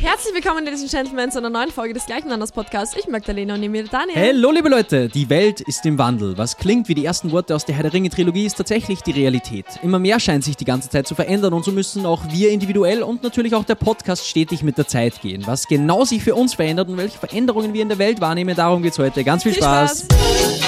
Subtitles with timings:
[0.00, 2.94] Herzlich willkommen, Ladies and Gentlemen, zu einer neuen Folge des gleichen Anders Podcasts.
[2.98, 4.16] Ich Magdalena und neben mir Daniel.
[4.16, 6.36] Hallo liebe Leute, die Welt ist im Wandel.
[6.36, 9.12] Was klingt wie die ersten Worte aus der Herr der Ringe Trilogie ist tatsächlich die
[9.12, 9.64] Realität.
[9.82, 13.02] Immer mehr scheint sich die ganze Zeit zu verändern und so müssen auch wir individuell
[13.02, 15.46] und natürlich auch der Podcast stetig mit der Zeit gehen.
[15.46, 18.82] Was genau sich für uns verändert und welche Veränderungen wir in der Welt wahrnehmen, darum
[18.82, 19.24] geht's heute.
[19.24, 20.06] Ganz viel, Viel Spaß.
[20.10, 20.61] Spaß.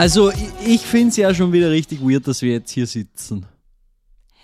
[0.00, 0.32] Also
[0.66, 3.44] ich, finde es ja schon wieder richtig weird, dass wir jetzt hier sitzen.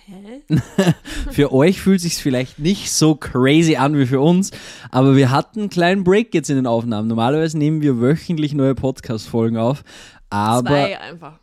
[0.04, 0.42] Hä?
[1.30, 4.50] Für euch fühlt sich vielleicht nicht so crazy an wie für uns,
[4.90, 7.08] aber wir hatten einen kleinen Break jetzt in den Aufnahmen.
[7.08, 9.82] Normalerweise nehmen wir wöchentlich neue Podcast-Folgen auf,
[10.28, 11.38] aber Zwei einfach.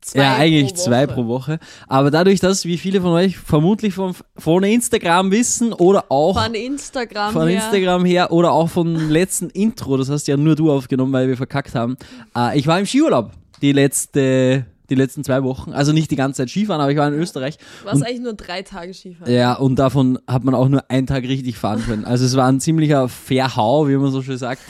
[0.00, 1.58] Zwei ja, eigentlich pro zwei pro Woche.
[1.88, 6.54] Aber dadurch, dass wie viele von euch vermutlich von, von Instagram wissen oder auch Von
[6.54, 7.62] Instagram von her.
[7.62, 11.36] Instagram her oder auch vom letzten Intro, das hast ja nur du aufgenommen, weil wir
[11.36, 11.98] verkackt haben.
[12.34, 13.30] Äh, ich war im Skiurlaub
[13.62, 15.72] die letzte, die letzten zwei Wochen.
[15.72, 17.56] Also nicht die ganze Zeit Skifahren, aber ich war in Österreich.
[17.80, 19.32] Du warst eigentlich nur drei Tage Skifahren.
[19.32, 22.04] Ja, und davon hat man auch nur einen Tag richtig fahren können.
[22.04, 24.62] Also es war ein ziemlicher Verhau, wie man so schön sagt.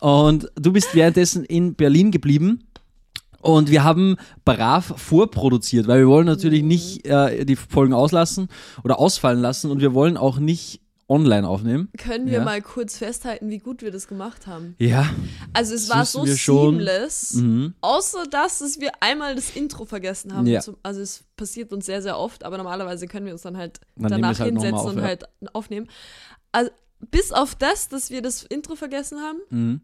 [0.00, 2.64] Und du bist währenddessen in Berlin geblieben.
[3.42, 8.48] Und wir haben brav vorproduziert, weil wir wollen natürlich nicht äh, die Folgen auslassen
[8.84, 11.90] oder ausfallen lassen und wir wollen auch nicht online aufnehmen.
[11.98, 12.44] Können wir Ja.
[12.44, 14.76] mal kurz festhalten, wie gut wir das gemacht haben?
[14.78, 15.10] Ja.
[15.52, 17.74] Also es Das war so seamless, Mhm.
[17.80, 20.46] außer dass dass wir einmal das Intro vergessen haben.
[20.46, 20.60] Ja.
[20.60, 23.80] Zum- Also es passiert uns sehr, sehr oft, aber normalerweise können wir uns dann halt
[23.96, 25.02] Dann danach halt hinsetzen auf, und ja.
[25.04, 25.88] halt aufnehmen.
[26.52, 26.70] Also
[27.10, 29.80] bis auf das, dass wir das Intro vergessen haben, Mhm.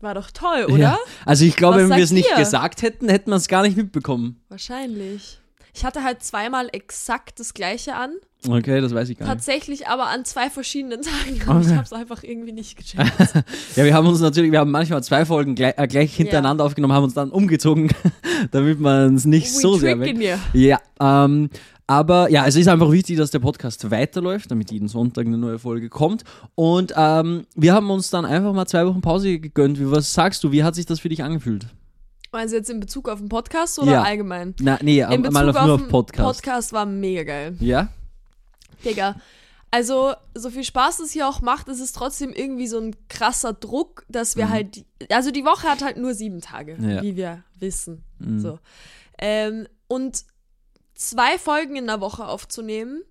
[0.00, 0.98] war doch toll, oder?
[1.26, 3.76] Also ich glaube, Was wenn wir es nicht gesagt hätten, hätten wir es gar nicht
[3.76, 4.42] mitbekommen.
[4.48, 5.38] Wahrscheinlich.
[5.74, 8.10] Ich hatte halt zweimal exakt das gleiche an,
[8.48, 9.34] Okay, das weiß ich gar nicht.
[9.34, 11.32] tatsächlich aber an zwei verschiedenen Tagen.
[11.50, 11.74] Und ich Okay.
[11.76, 13.12] habe es einfach irgendwie nicht gecheckt.
[13.76, 16.94] Ja, wir haben uns natürlich, wir haben manchmal zwei Folgen gleich, äh, gleich hintereinander aufgenommen,
[16.94, 17.90] haben uns dann umgezogen,
[18.50, 20.16] damit man es nicht We so sehr weg.
[20.18, 20.36] you.
[20.58, 21.50] Ja, ähm,
[21.86, 25.58] aber ja, es ist einfach wichtig, dass der Podcast weiterläuft, damit jeden Sonntag eine neue
[25.58, 26.22] Folge kommt.
[26.54, 29.78] Und ähm, wir haben uns dann einfach mal zwei Wochen Pause gegönnt.
[29.90, 30.52] Was sagst du?
[30.52, 31.66] Wie hat sich das für dich angefühlt?
[32.32, 34.02] Also jetzt in Bezug auf den Podcast oder Ja.
[34.02, 34.54] allgemein?
[34.60, 36.26] Na, nee, In Bezug mal auf, nur auf den Podcast.
[36.42, 37.56] Podcast war mega geil.
[37.60, 37.88] Ja?
[38.84, 39.16] Digga.
[39.72, 43.52] Also, so viel Spaß es hier auch macht, ist es trotzdem irgendwie so ein krasser
[43.52, 44.84] Druck, dass wir halt.
[45.10, 46.90] Also, die Woche hat halt nur sieben Tage, Mhm.
[46.90, 46.96] Ja.
[47.02, 47.06] Mhm.
[47.06, 48.04] wie wir wissen.
[48.38, 48.58] So.
[49.18, 50.24] Ähm, und
[50.94, 53.02] zwei Folgen in der Woche aufzunehmen,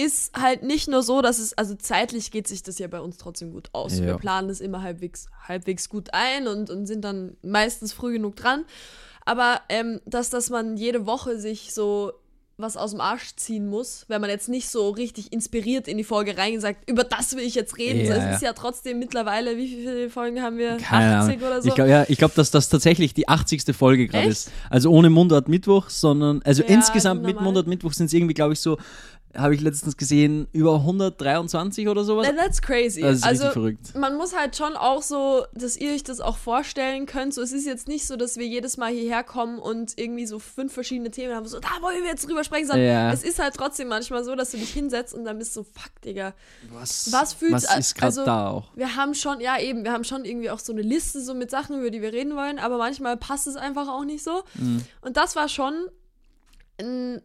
[0.00, 3.18] ist halt nicht nur so, dass es, also zeitlich geht sich das ja bei uns
[3.18, 3.98] trotzdem gut aus.
[3.98, 4.06] Ja.
[4.06, 8.36] Wir planen das immer halbwegs, halbwegs gut ein und, und sind dann meistens früh genug
[8.36, 8.64] dran.
[9.26, 12.12] Aber ähm, dass, dass man jede Woche sich so
[12.62, 16.04] was aus dem Arsch ziehen muss, wenn man jetzt nicht so richtig inspiriert in die
[16.04, 18.00] Folge reingesagt, über das will ich jetzt reden.
[18.00, 18.30] Ja, es ja.
[18.32, 20.76] ist ja trotzdem mittlerweile, wie viele Folgen haben wir?
[20.76, 21.48] Keine 80 Ahnung.
[21.48, 21.68] oder so?
[21.68, 23.74] Ich glaube, ja, ich glaub, dass das tatsächlich die 80.
[23.74, 24.50] Folge gerade ist.
[24.68, 27.40] Also ohne Mundart Mittwoch, sondern, also Ja, insgesamt mit.
[27.40, 28.76] Mundart Mittwoch sind es irgendwie, glaube ich, so,
[29.36, 32.28] habe ich letztens gesehen, über 123 oder sowas.
[32.36, 33.00] That's crazy.
[33.00, 33.94] Das ist also, richtig verrückt.
[33.94, 37.32] man muss halt schon auch so, dass ihr euch das auch vorstellen könnt.
[37.34, 40.40] So, es ist jetzt nicht so, dass wir jedes Mal hierher kommen und irgendwie so
[40.40, 43.12] fünf verschiedene Themen haben, so, da wollen wir jetzt drüber sprechen, sondern Ja.
[43.12, 45.64] es ist halt trotzdem manchmal so, dass du dich hinsetzt und dann bist du so,
[45.64, 46.34] fuck, Digga.
[46.72, 48.76] Was, Was fühlst- was ist gerade also- da auch?
[48.76, 51.50] Wir haben schon, ja eben, wir haben schon irgendwie auch so eine Liste so mit
[51.52, 54.42] Sachen, über die wir reden wollen, aber manchmal passt es einfach auch nicht so.
[54.54, 54.82] Mhm.
[55.02, 55.74] Und das war schon
[56.80, 57.20] ein,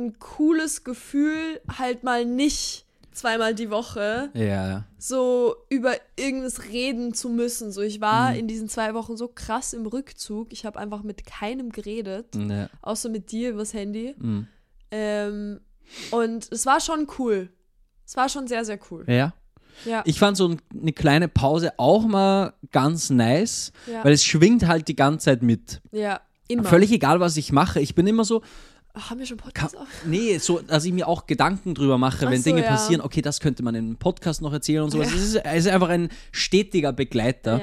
[0.00, 7.28] ein cooles Gefühl, halt mal nicht zweimal die Woche Ja, so über irgendwas reden zu
[7.28, 7.72] müssen.
[7.72, 10.52] So, ich war in diesen zwei Wochen so krass im Rückzug.
[10.52, 12.68] Ich habe einfach mit keinem geredet, ja.
[12.82, 14.14] außer mit dir übers Handy.
[14.18, 14.46] Mhm.
[14.90, 15.60] Ähm,
[16.10, 17.50] und es war schon cool.
[18.06, 19.04] Es war schon sehr, sehr cool.
[19.08, 19.34] Ja.
[19.84, 20.02] Ja.
[20.04, 24.04] Ich fand so ein- eine kleine Pause auch mal ganz nice, Ja.
[24.04, 25.80] weil es schwingt halt die ganze Zeit mit.
[25.92, 26.64] ja, immer.
[26.64, 27.80] Völlig egal, was ich mache.
[27.80, 28.42] Ich bin immer so,
[28.94, 29.86] Ach, haben wir schon Ka- Podcast auf?
[30.04, 32.68] Nee, so, dass ich mir auch Gedanken drüber mache, Ach wenn so, Dinge ja.
[32.68, 35.08] passieren, okay, das könnte man im Podcast noch erzählen und sowas.
[35.08, 37.60] Es, ist, es ist einfach ein stetiger Begleiter.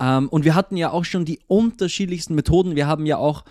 [0.00, 0.18] Ja.
[0.18, 2.74] Ähm, und wir hatten ja auch schon die unterschiedlichsten Methoden.
[2.74, 3.44] Wir haben ja auch,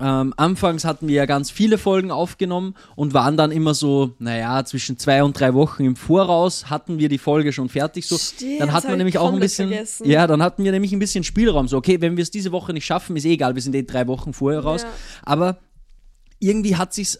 [0.00, 4.64] ähm, anfangs hatten wir ja ganz viele Folgen aufgenommen und waren dann immer so, naja,
[4.64, 8.06] zwischen zwei und drei Wochen im Voraus hatten wir die Folge schon fertig.
[8.06, 8.18] So.
[8.18, 10.08] Stimmt, dann hatten wir ich nämlich auch ein bisschen, vergessen.
[10.10, 11.68] ja, dann hatten wir nämlich ein bisschen Spielraum.
[11.68, 13.82] So, okay, wenn wir es diese Woche nicht schaffen, ist eh egal, wir sind eh
[13.84, 14.82] drei Wochen vorher raus.
[14.82, 14.88] Ja.
[15.22, 15.58] Aber
[16.38, 17.18] irgendwie hat sich's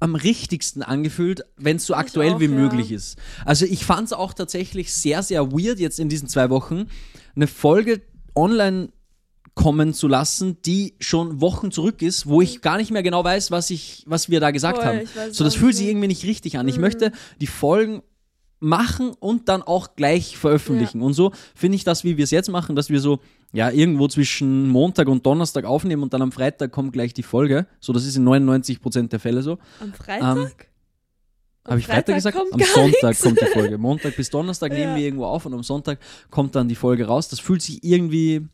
[0.00, 2.50] am richtigsten angefühlt, wenn es so Ich aktuell auch, wie ja.
[2.50, 3.16] möglich ist.
[3.44, 6.86] Also ich fand es auch tatsächlich sehr, sehr weird jetzt in diesen zwei Wochen,
[7.36, 8.02] eine Folge
[8.34, 8.88] online
[9.54, 13.50] kommen zu lassen, die schon Wochen zurück ist, wo ich gar nicht mehr genau weiß,
[13.50, 15.00] was ich, was wir da gesagt Voll, haben.
[15.02, 16.66] ich So, das fühlt sich irgendwie nicht richtig an.
[16.68, 16.80] Ich Mhm.
[16.80, 18.02] möchte die Folgen
[18.62, 21.02] machen und dann auch gleich veröffentlichen.
[21.02, 23.18] Und so finde ich das, wie wir es jetzt machen, dass wir so,
[23.52, 27.66] ja, irgendwo zwischen Montag und Donnerstag aufnehmen und dann am Freitag kommt gleich die Folge.
[27.80, 29.58] So, das ist in 99% der Fälle so.
[29.80, 30.68] Am Freitag?
[31.64, 32.36] Am Habe ich Freitag gesagt?
[32.36, 33.22] kommt Am Sonntag nichts.
[33.22, 33.78] kommt die Folge.
[33.78, 34.96] Montag bis Donnerstag nehmen Ja.
[34.96, 35.98] wir irgendwo auf und am Sonntag
[36.30, 37.28] kommt dann die Folge raus.
[37.28, 38.46] Das fühlt sich irgendwie,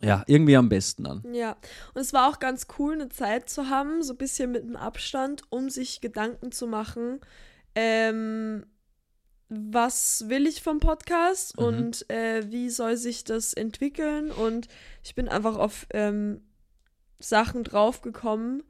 [0.00, 1.24] ja, irgendwie am besten an.
[1.32, 1.56] Ja,
[1.94, 4.76] und es war auch ganz cool, eine Zeit zu haben, so ein bisschen mit einem
[4.76, 7.20] Abstand, um sich Gedanken zu machen,
[7.74, 8.64] ähm,
[9.48, 11.64] was will ich vom Podcast Mhm.
[11.64, 14.30] und äh, wie soll sich das entwickeln.
[14.30, 14.68] Und
[15.02, 16.42] ich bin einfach auf ähm,
[17.18, 18.62] Sachen draufgekommen,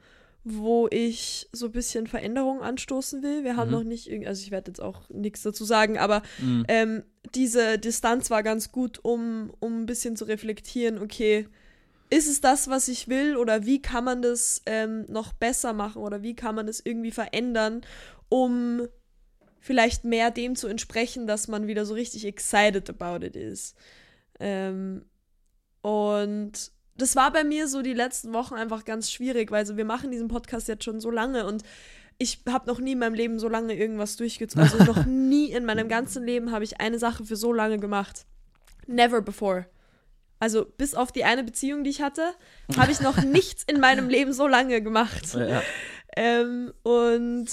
[0.45, 3.45] wo ich so ein bisschen Veränderungen anstoßen will.
[3.45, 3.75] Wir haben Mhm.
[3.75, 6.65] noch nicht, also ich werde jetzt auch nichts dazu sagen, aber Mhm.
[6.69, 7.03] ähm,
[7.35, 11.49] diese Distanz war ganz gut, um, um ein bisschen zu reflektieren, okay,
[12.09, 16.01] ist es das, was ich will oder wie kann man das ähm, noch besser machen
[16.01, 17.83] oder wie kann man das irgendwie verändern,
[18.31, 18.87] um
[19.69, 23.76] vielleicht mehr dem zu entsprechen, dass man wieder so richtig excited about it ist.
[24.41, 25.05] Ähm,
[25.82, 26.53] und
[26.97, 30.11] das war bei mir so die letzten Wochen einfach ganz schwierig, weil so wir machen
[30.11, 31.65] diesen Podcast jetzt schon so lange und
[32.17, 34.62] ich habe noch nie in meinem Leben so lange irgendwas durchgezogen.
[34.62, 38.25] Also noch nie in meinem ganzen Leben habe ich eine Sache für so lange gemacht.
[38.87, 39.67] Never before.
[40.41, 42.32] Also bis auf die eine Beziehung, die ich hatte,
[42.75, 45.35] habe ich noch nichts in meinem Leben so lange gemacht.
[45.35, 45.62] Ja.
[46.17, 47.49] Ähm, und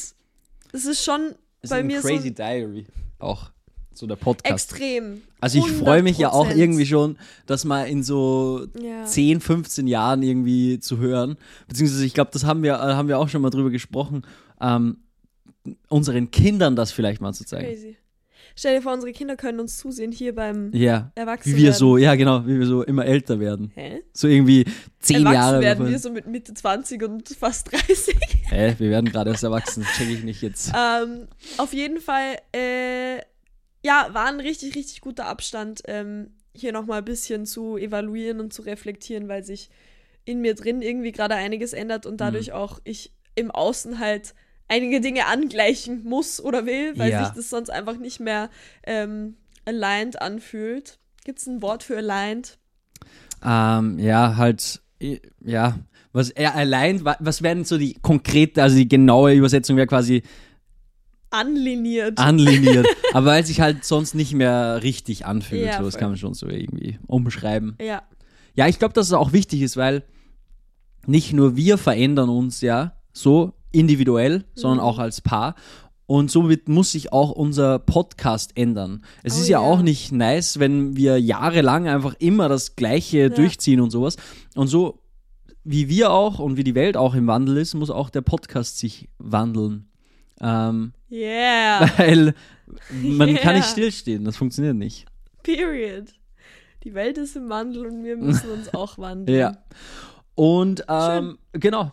[0.71, 1.35] es ist schon
[1.65, 2.85] Das bei ist ein mir Crazy so Diary
[3.19, 3.49] auch.
[3.93, 4.71] So der Podcast.
[4.71, 5.21] extrem.
[5.39, 6.55] Also ich freue mich ja auch 100%.
[6.57, 9.05] irgendwie schon, das mal in so Ja.
[9.05, 11.37] 10, 15 Jahren irgendwie zu hören.
[11.69, 14.23] Beziehungsweise ich glaube, das haben wir, äh, haben wir auch schon mal drüber gesprochen,
[14.59, 14.97] ähm,
[15.87, 17.67] unseren Kindern das vielleicht mal zu zeigen.
[17.67, 17.95] Crazy.
[18.57, 21.11] Stell dir vor, unsere Kinder können uns zusehen hier beim Ja.
[21.15, 21.63] Wie Erwachsenwerden.
[21.63, 23.71] wir so, ja genau, wie wir so immer älter werden.
[23.75, 24.01] Hä?
[24.13, 24.65] So irgendwie
[24.99, 25.61] 10 Erwachsen Jahre.
[25.61, 28.15] werden bevor- wir so mit Mitte 20 und fast 30.
[28.49, 30.71] Hä, wir werden gerade erst erwachsen, check ich nicht jetzt.
[30.77, 33.17] ähm, auf jeden Fall, äh,
[33.85, 38.53] ja, war ein richtig, richtig guter Abstand, ähm, hier nochmal ein bisschen zu evaluieren und
[38.53, 39.69] zu reflektieren, weil sich
[40.23, 42.53] in mir drin irgendwie gerade einiges ändert und dadurch Mhm.
[42.53, 44.33] auch ich im Außen halt
[44.67, 47.25] einige Dinge angleichen muss oder will, weil Ja.
[47.25, 48.49] sich das sonst einfach nicht mehr
[48.83, 49.35] ähm,
[49.65, 50.97] aligned anfühlt.
[51.23, 52.57] Gibt es ein Wort für aligned?
[53.43, 54.81] Ähm, ja, halt,
[55.43, 55.77] ja,
[56.13, 56.53] was er
[57.03, 60.23] wa- was wären so die konkrete, also die genaue Übersetzung wäre quasi
[61.31, 62.17] Anliniert.
[62.17, 66.17] anliniert, aber weil sich halt sonst nicht mehr richtig anfühlt, Ja, so, das kann man
[66.17, 67.75] schon so irgendwie umschreiben.
[67.81, 68.03] ja.
[68.57, 70.03] Ja, ich glaube, dass es auch wichtig ist, weil
[71.07, 74.83] nicht nur wir verändern uns ja so individuell, sondern Mhm.
[74.85, 75.55] auch als Paar.
[76.07, 79.03] Und somit muss sich auch unser Podcast ändern.
[79.23, 79.65] Es Oh ist ja, ja.
[79.67, 84.15] auch nicht nice, wenn wir jahrelang einfach immer das Gleiche durchziehen und sowas.
[84.55, 85.01] Und so
[85.63, 88.77] wie wir auch und wie die Welt auch im Wandel ist, muss auch der Podcast
[88.77, 89.87] sich wandeln.
[90.41, 91.89] Ähm, Yeah.
[91.97, 92.35] weil
[92.91, 93.71] man kann nicht Ja.
[93.71, 95.05] stillstehen, das funktioniert nicht.
[95.41, 96.05] Period.
[96.83, 99.39] Die Welt ist im Wandel und wir müssen uns auch wandeln.
[99.39, 99.57] Ja.
[100.35, 101.91] Und ähm, genau,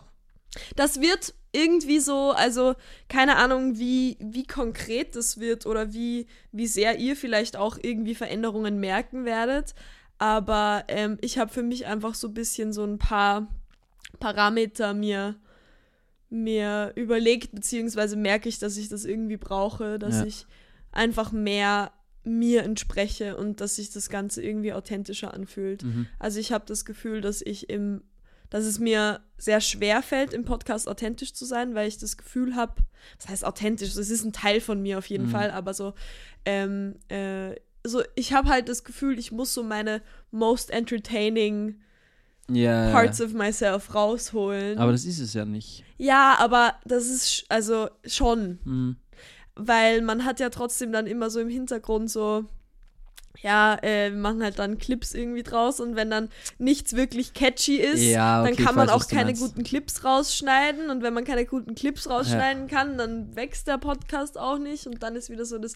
[0.75, 2.73] Das wird irgendwie so, also
[3.09, 8.15] keine Ahnung, wie, wie konkret das wird oder wie, wie sehr ihr vielleicht auch irgendwie
[8.15, 9.75] Veränderungen merken werdet.
[10.17, 13.47] Aber ähm, ich habe für mich einfach so ein bisschen so ein paar
[14.19, 15.35] Parameter mir,
[16.29, 20.25] mir überlegt, beziehungsweise merke ich, dass ich das irgendwie brauche, dass Ja.
[20.25, 20.45] ich
[20.91, 21.91] einfach mehr
[22.23, 25.83] mir entspreche und dass sich das Ganze irgendwie authentischer anfühlt.
[25.83, 26.07] Mhm.
[26.19, 28.01] Also ich habe das Gefühl, dass ich im,
[28.53, 32.55] dass es mir sehr schwer fällt, im Podcast authentisch zu sein, weil ich das Gefühl
[32.55, 32.75] habe,
[33.17, 35.31] das heißt authentisch, es ist ein Teil von mir auf jeden Mhm.
[35.31, 35.95] Fall, aber so,
[36.45, 41.81] ähm, äh, so ich habe halt das Gefühl, ich muss so meine most entertaining
[42.47, 42.91] ja.
[42.91, 44.77] parts of myself rausholen.
[44.77, 45.83] Aber das ist es ja nicht.
[45.97, 48.95] ja, aber das ist also schon, Mhm.
[49.55, 52.45] weil man hat ja trotzdem dann immer so im Hintergrund so,
[53.41, 57.77] ja, äh, wir machen halt dann Clips irgendwie draus und wenn dann nichts wirklich catchy
[57.77, 61.25] ist, Ja, okay, dann kann man weiß, auch keine guten Clips rausschneiden und wenn man
[61.25, 65.45] keine guten Clips rausschneiden kann, dann wächst der Podcast auch nicht und dann ist wieder
[65.45, 65.73] so das,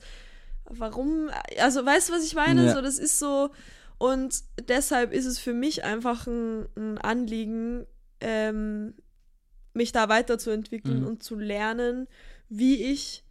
[0.65, 2.65] warum, also weißt du, was ich meine?
[2.67, 2.73] Ja.
[2.75, 3.49] So, das ist so
[3.97, 4.35] und
[4.69, 7.85] deshalb ist es für mich einfach ein, ein Anliegen,
[8.21, 8.93] ähm,
[9.73, 11.07] mich da weiterzuentwickeln Mhm.
[11.07, 12.07] und zu lernen,
[12.49, 13.23] wie ich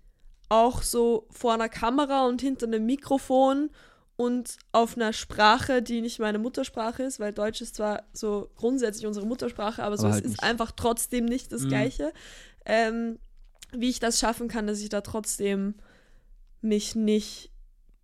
[0.48, 3.70] auch so vor einer Kamera und hinter einem Mikrofon
[4.16, 9.06] und auf einer Sprache, die nicht meine Muttersprache ist, weil Deutsch ist zwar so grundsätzlich
[9.06, 10.42] unsere Muttersprache, aber, so Aber es halt ist nicht.
[10.42, 11.68] einfach trotzdem nicht das Mhm.
[11.68, 12.12] Gleiche.
[12.64, 13.18] Ähm,
[13.72, 15.74] wie ich das schaffen kann, dass ich da trotzdem
[16.62, 17.50] mich nicht,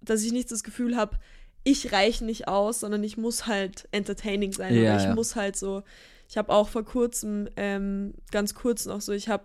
[0.01, 1.19] dass ich nicht das Gefühl habe,
[1.65, 4.75] ich reiche nicht aus, sondern ich muss halt entertaining sein.
[4.75, 5.15] Ja, oder ich ja.
[5.15, 5.83] muss halt so,
[6.29, 9.45] ich habe auch vor kurzem, ähm, ganz kurz noch so, ich habe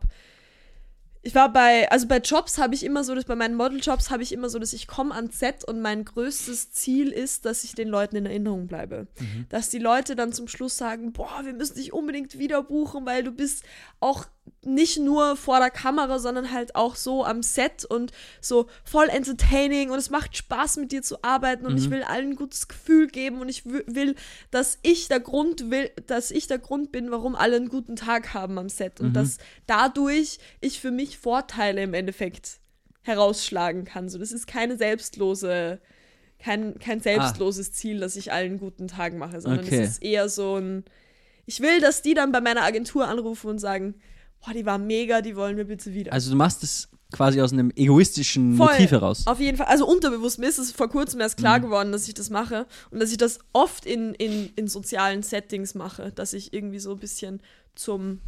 [1.28, 4.24] ich war bei, also bei Jobs habe ich immer so, dass bei meinen Modeljobs habe
[4.24, 7.76] ich immer so, dass ich komme ans Set und mein größtes Ziel ist, dass ich
[7.76, 9.08] den Leuten in Erinnerung bleibe.
[9.50, 13.26] Dass die Leute dann zum Schluss sagen, boah, wir müssen dich unbedingt wieder buchen, weil
[13.26, 13.66] du bist
[14.00, 14.26] auch
[14.64, 18.12] nicht nur vor der Kamera, sondern halt auch so am Set und
[18.42, 22.32] so voll entertaining und es macht Spaß mit dir zu arbeiten und ich will allen
[22.32, 24.16] ein gutes Gefühl geben und ich wi- will,
[24.52, 28.34] dass ich der Grund will, dass ich der Grund bin, warum alle einen guten Tag
[28.34, 32.60] haben am Set und dass dadurch ich für mich Vorteile im Endeffekt
[33.04, 34.10] herausschlagen kann.
[34.10, 35.80] So, das ist keine selbstlose,
[36.40, 39.82] kein, kein selbstloses Ziel, dass ich allen einen guten Tag mache, sondern Okay.
[39.84, 40.84] es ist eher so ein,
[41.46, 43.96] ich will, dass die dann bei meiner Agentur anrufen und sagen,
[44.48, 46.14] boah, die war mega, die wollen wir bitte wieder.
[46.14, 48.68] Also du machst es quasi aus einem egoistischen Voll.
[48.74, 49.24] Motiv heraus.
[49.28, 49.68] Auf jeden Fall.
[49.68, 51.42] Also unterbewusst, mir ist es vor kurzem erst Mhm.
[51.44, 55.24] klar geworden, dass ich das mache und dass ich das oft in, in, in sozialen
[55.24, 57.42] Settings mache, dass ich irgendwie so ein bisschen
[57.76, 58.20] zum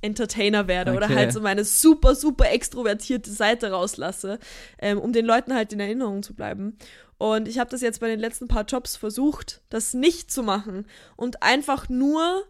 [0.00, 1.14] Entertainer werde oder Okay.
[1.14, 4.38] halt so meine super, super extrovertierte Seite rauslasse,
[4.78, 6.76] ähm, um den Leuten halt in Erinnerung zu bleiben.
[7.16, 10.86] Und ich habe das jetzt bei den letzten paar Jobs versucht, das nicht zu machen
[11.16, 12.44] und einfach nur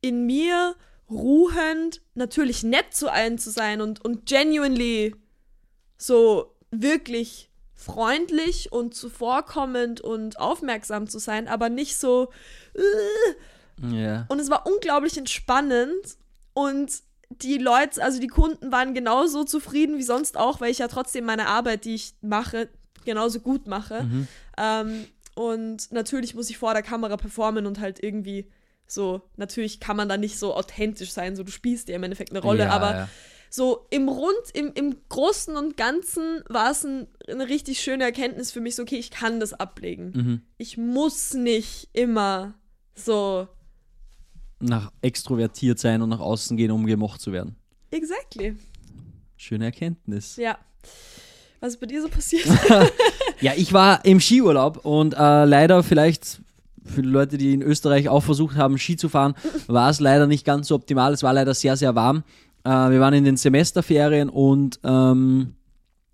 [0.00, 0.74] in mir
[1.10, 5.14] ruhend, natürlich nett zu allen zu sein und, und genuinely
[5.98, 12.30] so wirklich freundlich und zuvorkommend und aufmerksam zu sein, aber nicht so.
[12.74, 13.94] Äh.
[13.94, 14.24] Ja.
[14.28, 16.16] Und es war unglaublich entspannend
[16.54, 20.88] und die Leute, also die Kunden waren genauso zufrieden wie sonst auch, weil ich ja
[20.88, 22.68] trotzdem meine Arbeit, die ich mache,
[23.04, 24.04] genauso gut mache.
[24.04, 24.28] Mhm.
[24.56, 28.48] Ähm, und natürlich muss ich vor der Kamera performen und halt irgendwie
[28.86, 32.30] so, natürlich kann man da nicht so authentisch sein, so du spielst ja im Endeffekt
[32.30, 33.08] eine Rolle, ja, aber ja.
[33.50, 38.52] so im Rund, im, im Großen und Ganzen war es ein, eine richtig schöne Erkenntnis
[38.52, 40.12] für mich, so, okay, ich kann das ablegen.
[40.14, 40.42] Mhm.
[40.58, 42.54] Ich muss nicht immer
[42.94, 43.48] so.
[44.60, 47.56] nach extrovertiert sein und nach außen gehen, um gemocht zu werden.
[47.90, 48.56] Exactly.
[49.36, 50.36] Schöne Erkenntnis.
[50.36, 50.58] Ja.
[51.60, 52.46] Was ist bei dir so passiert?
[53.40, 56.40] Ja, ich war im Skiurlaub und äh, leider vielleicht
[56.86, 59.34] für die Leute, die in Österreich auch versucht haben, Ski zu fahren,
[59.66, 61.12] war es leider nicht ganz so optimal.
[61.12, 62.22] Es war leider sehr, sehr warm.
[62.64, 65.54] Äh, wir waren in den Semesterferien und ähm,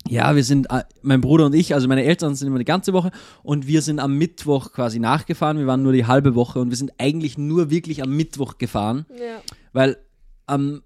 [0.07, 2.93] ja, wir sind, äh, mein Bruder und ich, also meine Eltern sind immer die ganze
[2.93, 3.11] Woche
[3.41, 5.57] und wir sind am Mittwoch quasi nachgefahren.
[5.57, 9.05] Wir waren nur die halbe Woche und wir sind eigentlich nur wirklich am Mittwoch gefahren,
[9.17, 9.41] ja.
[9.71, 9.97] weil
[10.45, 10.81] am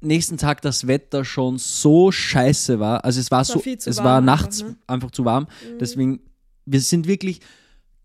[0.00, 3.04] nächsten Tag das Wetter schon so scheiße war.
[3.04, 4.76] Also es war, war so, es warm war einfach, nachts ne?
[4.86, 5.46] einfach zu warm.
[5.80, 6.20] Deswegen,
[6.66, 7.40] wir sind wirklich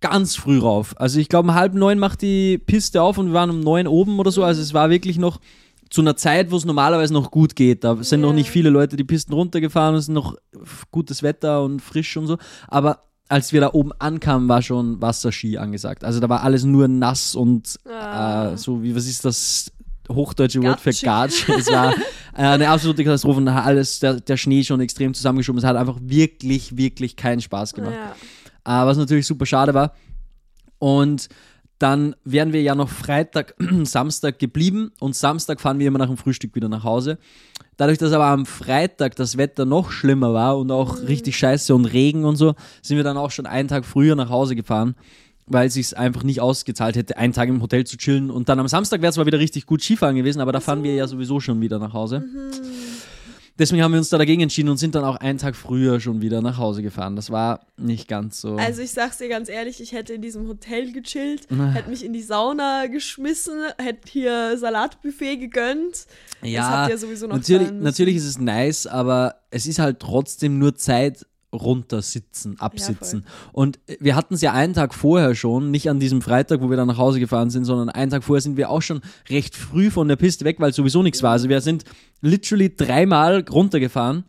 [0.02, 0.94] ganz früh rauf.
[1.00, 3.88] Also ich glaube, um halb neun macht die Piste auf und wir waren um neun
[3.88, 4.44] oben oder so.
[4.44, 5.40] Also es war wirklich noch
[5.90, 7.84] zu einer Zeit, wo es normalerweise noch gut geht.
[7.84, 8.36] Da sind noch Ja.
[8.36, 10.36] nicht viele Leute die Pisten runtergefahren, es ist noch
[10.92, 12.38] gutes Wetter und frisch und so.
[12.68, 16.04] Aber als wir da oben ankamen, war schon Wasserski angesagt.
[16.04, 18.52] Also da war alles nur nass und Ah.
[18.54, 19.72] äh, so wie, was ist das
[20.12, 20.92] hochdeutsche Wort für.
[20.92, 21.48] Gatsch?
[21.50, 21.92] Es war
[22.36, 25.60] äh, eine absolute Katastrophe und alles, der, der Schnee schon extrem zusammengeschoben.
[25.60, 27.94] Es hat einfach wirklich, wirklich keinen Spaß gemacht.
[27.94, 28.16] ja.
[28.70, 29.96] Äh, was natürlich super schade war.
[30.78, 31.28] Und
[31.80, 36.18] dann wären wir ja noch Freitag, Samstag geblieben und Samstag fahren wir immer nach dem
[36.18, 37.18] Frühstück wieder nach Hause.
[37.78, 41.86] Dadurch, dass aber am Freitag das Wetter noch schlimmer war und auch richtig scheiße und
[41.86, 44.96] Regen und so, sind wir dann auch schon einen Tag früher nach Hause gefahren,
[45.48, 48.30] weil es sich einfach nicht ausgezahlt hätte, einen Tag im Hotel zu chillen.
[48.30, 50.84] Und dann am Samstag wäre es zwar wieder richtig gut Skifahren gewesen, aber da fahren
[50.84, 52.24] wir ja sowieso schon wieder nach Hause.
[53.60, 56.22] Deswegen haben wir uns da dagegen entschieden und sind dann auch einen Tag früher schon
[56.22, 57.18] wieder nach Hause gefahren.
[57.18, 58.56] Das war nicht ganz so.
[58.56, 62.14] Also ich sag's dir ganz ehrlich, ich hätte in diesem Hotel gechillt, hätte mich in
[62.14, 66.08] die Sauna geschmissen, hätte hier Salatbuffet gegönnt.
[66.42, 70.00] Ja, das habt ihr sowieso noch natürlich, natürlich ist es nice, aber es ist halt
[70.00, 73.26] trotzdem nur Zeit runtersitzen, absitzen.
[73.54, 76.78] und wir hatten es ja einen Tag vorher schon, nicht an diesem Freitag, wo wir
[76.78, 79.90] dann nach Hause gefahren sind, sondern einen Tag vorher sind wir auch schon recht früh
[79.90, 81.32] von der Piste weg, weil sowieso nichts war.
[81.32, 81.86] Also wir sind
[82.22, 84.24] literally dreimal runtergefahren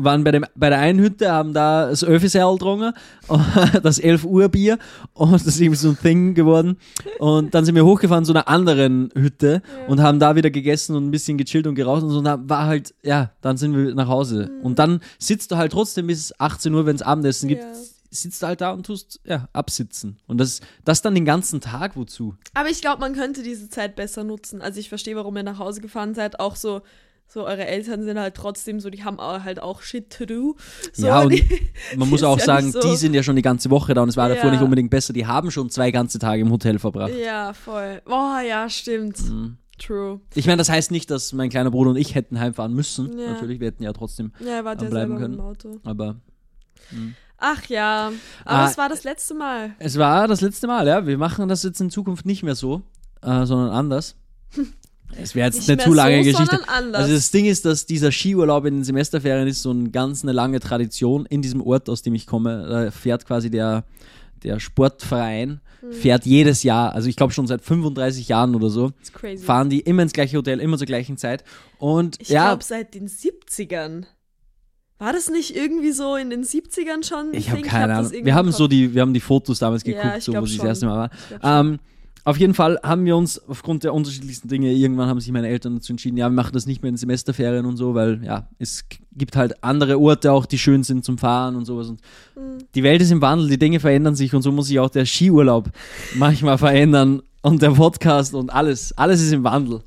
[0.00, 2.92] waren bei, dem, bei der einen Hütte, haben da das Öfisel getrunken,
[3.82, 4.78] das 11 Uhr Bier
[5.12, 6.76] und das ist irgendwie so ein Thing geworden.
[7.18, 11.08] Und dann sind wir hochgefahren zu einer anderen Hütte und haben da wieder gegessen und
[11.08, 12.18] ein bisschen gechillt und geraucht und so.
[12.18, 14.50] Und dann war halt, ja, dann sind wir nach Hause.
[14.62, 17.72] Und dann sitzt du halt trotzdem bis 18 Uhr, wenn es Abendessen gibt, Ja.
[18.10, 20.18] sitzt du halt da und tust, ja, absitzen.
[20.28, 22.36] Und das, das dann den ganzen Tag wozu?
[22.54, 24.62] Aber ich glaube, man könnte diese Zeit besser nutzen.
[24.62, 26.38] Also ich verstehe, warum ihr nach Hause gefahren seid.
[26.38, 26.82] Auch so,
[27.30, 30.56] so eure Eltern sind halt trotzdem so, die haben auch halt auch Shit to do.
[30.92, 31.46] So, ja, und die,
[31.96, 32.80] man muss auch ja sagen, so.
[32.80, 34.50] die sind ja schon die ganze Woche da und es war davor Ja.
[34.52, 35.12] nicht unbedingt besser.
[35.12, 37.12] Die haben schon zwei ganze Tage im Hotel verbracht.
[37.14, 38.00] ja, voll.
[38.06, 39.18] Boah, ja, stimmt.
[39.28, 39.58] Mhm.
[39.78, 40.20] True.
[40.34, 43.16] Ich meine, das heißt nicht, dass mein kleiner Bruder und ich hätten heimfahren müssen.
[43.18, 43.32] Ja.
[43.34, 45.34] Natürlich, wir hätten ja trotzdem, Ja, Bleiben können.
[45.34, 45.78] im Auto.
[45.84, 46.16] aber
[47.36, 48.10] Ach ja,
[48.44, 49.74] aber Ah, es war das letzte Mal.
[49.78, 51.06] Es war das letzte Mal, ja.
[51.06, 52.82] Wir machen das jetzt in Zukunft nicht mehr so,
[53.22, 54.16] äh, sondern anders.
[55.16, 56.60] Es wäre jetzt Nicht eine mehr zu lange so, Geschichte.
[56.68, 60.32] Also das Ding ist, dass dieser Skiurlaub in den Semesterferien ist so eine ganz eine
[60.32, 62.66] lange Tradition in diesem Ort, aus dem ich komme.
[62.68, 63.84] Da fährt quasi der,
[64.42, 65.92] der Sportverein, Hm.
[65.92, 68.90] fährt jedes Jahr, also ich glaube schon seit 35 Jahren oder so,
[69.44, 71.44] fahren die immer ins gleiche Hotel, immer zur gleichen Zeit.
[71.78, 74.04] Und Ich ja, glaube seit den 70ern.
[74.98, 77.28] War das nicht irgendwie so in den 70ern schon?
[77.32, 78.10] ich habe keine hab Ahnung.
[78.12, 80.46] irgendwie Wir haben so die, wir haben die Fotos damals Ja, geguckt, ich so, wo
[80.46, 81.10] sie das erste Mal
[81.40, 81.78] waren.
[82.24, 85.76] Auf jeden Fall haben wir uns aufgrund der unterschiedlichsten Dinge, irgendwann haben sich meine Eltern
[85.76, 88.84] dazu entschieden, ja, wir machen das nicht mehr in Semesterferien und so, weil ja, es
[89.12, 91.88] gibt halt andere Orte auch, die schön sind zum Fahren und sowas.
[91.88, 92.00] Und
[92.36, 92.58] Mhm.
[92.74, 95.06] die Welt ist im Wandel, die Dinge verändern sich und so muss sich auch der
[95.06, 95.70] Skiurlaub
[96.16, 99.80] manchmal verändern und der Podcast und alles, alles ist im Wandel.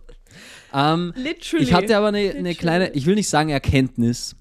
[0.73, 1.63] Ähm, Literally.
[1.63, 4.35] ich hatte aber eine, eine kleine, ich will nicht sagen Erkenntnis,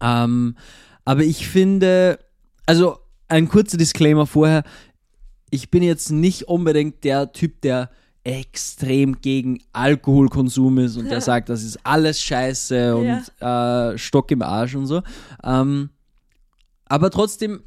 [0.00, 0.56] ähm,
[1.04, 2.18] aber ich finde,
[2.66, 2.98] also
[3.28, 4.62] ein kurzer Disclaimer vorher,
[5.56, 7.90] ich bin jetzt nicht unbedingt der Typ, der
[8.24, 14.42] extrem gegen Alkoholkonsum ist und der sagt, das ist alles scheiße und äh, Stock im
[14.42, 15.02] Arsch und so.
[15.42, 15.90] Ähm,
[16.84, 17.62] aber trotzdem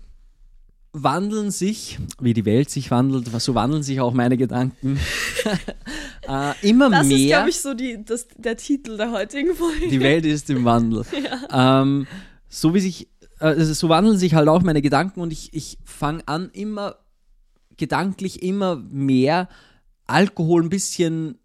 [0.92, 5.00] wandeln sich, wie die Welt sich wandelt, so wandeln sich auch meine Gedanken
[6.28, 7.28] äh, immer Das ist, mehr.
[7.28, 9.88] glaube ich, so die, das, der Titel der heutigen Folge.
[9.88, 11.06] Die Welt ist im Wandel.
[11.52, 12.06] ähm,
[12.50, 13.08] so wie sich,
[13.40, 16.96] äh, also so wandeln sich halt auch meine Gedanken und ich, ich fange an, immer
[17.80, 19.50] gedanklich immer mehr
[20.06, 21.38] Alkohol ein bisschen,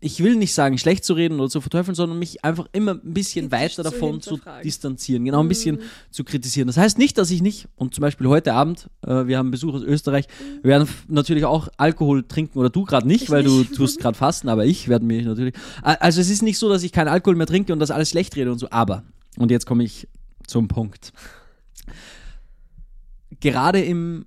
[0.00, 3.14] ich will nicht sagen, schlecht zu reden oder zu verteufeln, sondern mich einfach immer ein
[3.14, 4.36] bisschen Kritisch weiter zu davon zu.
[4.36, 4.40] Mhm.
[4.64, 5.78] distanzieren, genau ein bisschen
[6.10, 6.66] zu kritisieren.
[6.66, 9.74] Das heißt nicht, dass ich nicht, und zum Beispiel heute Abend, äh, wir haben Besuch
[9.74, 10.26] aus Österreich,
[10.62, 13.70] wir werden natürlich auch Alkohol trinken, oder du gerade nicht, Ich weil nicht.
[13.70, 15.54] du tust gerade fasten, aber ich werde mich natürlich.
[15.82, 18.34] Also es ist nicht so, dass ich keinen Alkohol mehr trinke und das alles schlecht
[18.34, 19.04] rede und so, aber,
[19.36, 20.08] und jetzt komme ich
[20.48, 21.12] zum Punkt.
[23.40, 24.26] Gerade im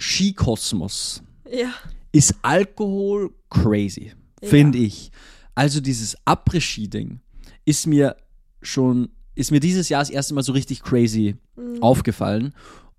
[0.00, 1.72] Skikosmos Ja.
[2.12, 5.10] ist Alkohol crazy, finde ich.
[5.54, 7.20] Also dieses Après-Ski-Ding
[7.64, 8.16] ist mir
[8.62, 11.36] schon, ist mir dieses Jahr das erste Mal so richtig crazy
[11.80, 12.54] aufgefallen.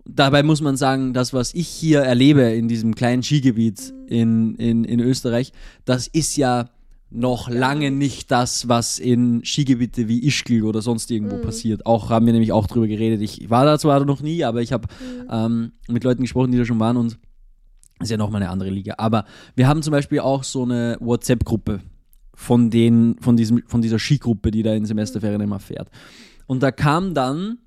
[0.06, 4.84] Dabei muss man sagen, das, was ich hier erlebe in diesem kleinen Skigebiet in, in,
[4.84, 5.52] in Österreich,
[5.86, 6.70] das ist ja
[7.12, 11.86] noch lange nicht das, was in Skigebiete wie Ischgl oder sonst irgendwo passiert.
[11.86, 13.22] Auch haben wir nämlich auch drüber geredet.
[13.22, 14.88] Ich war da zwar noch nie, aber ich habe
[15.30, 17.20] ähm, mit Leuten gesprochen, die da schon waren und
[18.00, 18.96] ist ja nochmal eine andere Liga.
[18.98, 21.82] Aber wir haben zum Beispiel auch so eine WhatsApp-Gruppe
[22.34, 25.90] von den, von diesem, von dieser Skigruppe, die da in Semesterferien immer fährt.
[26.48, 27.60] Und da kam dann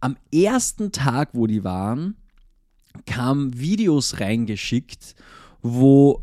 [0.00, 2.16] am ersten Tag, wo die waren,
[3.06, 5.14] kamen Videos reingeschickt,
[5.62, 6.22] wo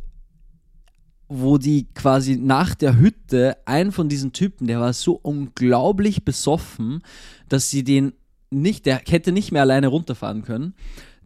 [1.34, 7.04] wo die quasi nach der Hütte, ein von diesen Typen, der war so unglaublich besoffen,
[7.48, 8.12] dass sie den
[8.50, 10.74] nicht, der hätte nicht mehr alleine runterfahren können.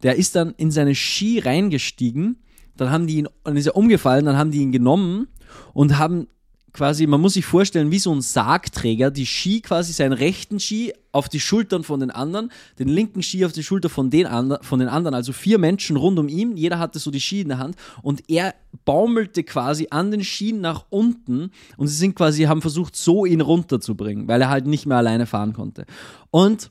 [0.04, 2.38] Der ist dann in seine Ski reingestiegen,
[2.76, 5.26] dann haben die ihn, dann ist er umgefallen, dann haben die ihn genommen
[5.72, 6.28] und haben
[6.76, 10.92] quasi, man muss sich vorstellen, wie so ein Sargträger, die Ski quasi seinen rechten Ski
[11.10, 14.28] auf die Schultern von den anderen, den linken Ski auf die Schulter von den,
[14.60, 17.48] von den anderen, also vier Menschen rund um ihn, jeder hatte so die Ski in
[17.48, 22.44] der Hand und er baumelte quasi an den Skien nach unten und sie sind quasi,
[22.44, 25.86] haben versucht, so ihn runterzubringen, weil er halt nicht mehr alleine fahren konnte.
[26.30, 26.70] Und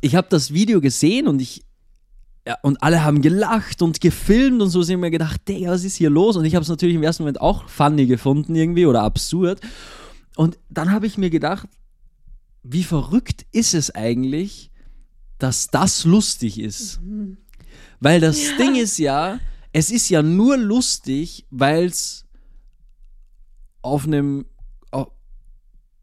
[0.00, 1.62] ich habe das Video gesehen und ich
[2.46, 5.96] ja, und alle haben gelacht und gefilmt und so sind mir gedacht, Digga, was ist
[5.96, 6.36] hier los?
[6.36, 9.60] Und ich habe es natürlich im ersten Moment auch funny gefunden irgendwie oder absurd.
[10.36, 11.68] Und dann habe ich mir gedacht,
[12.64, 14.70] wie verrückt ist es eigentlich,
[15.38, 17.00] dass das lustig ist?
[18.00, 19.38] Weil das Ding ist ja,
[19.72, 22.26] es ist ja nur lustig, weil es
[23.82, 24.46] auf einem
[24.90, 25.08] auf,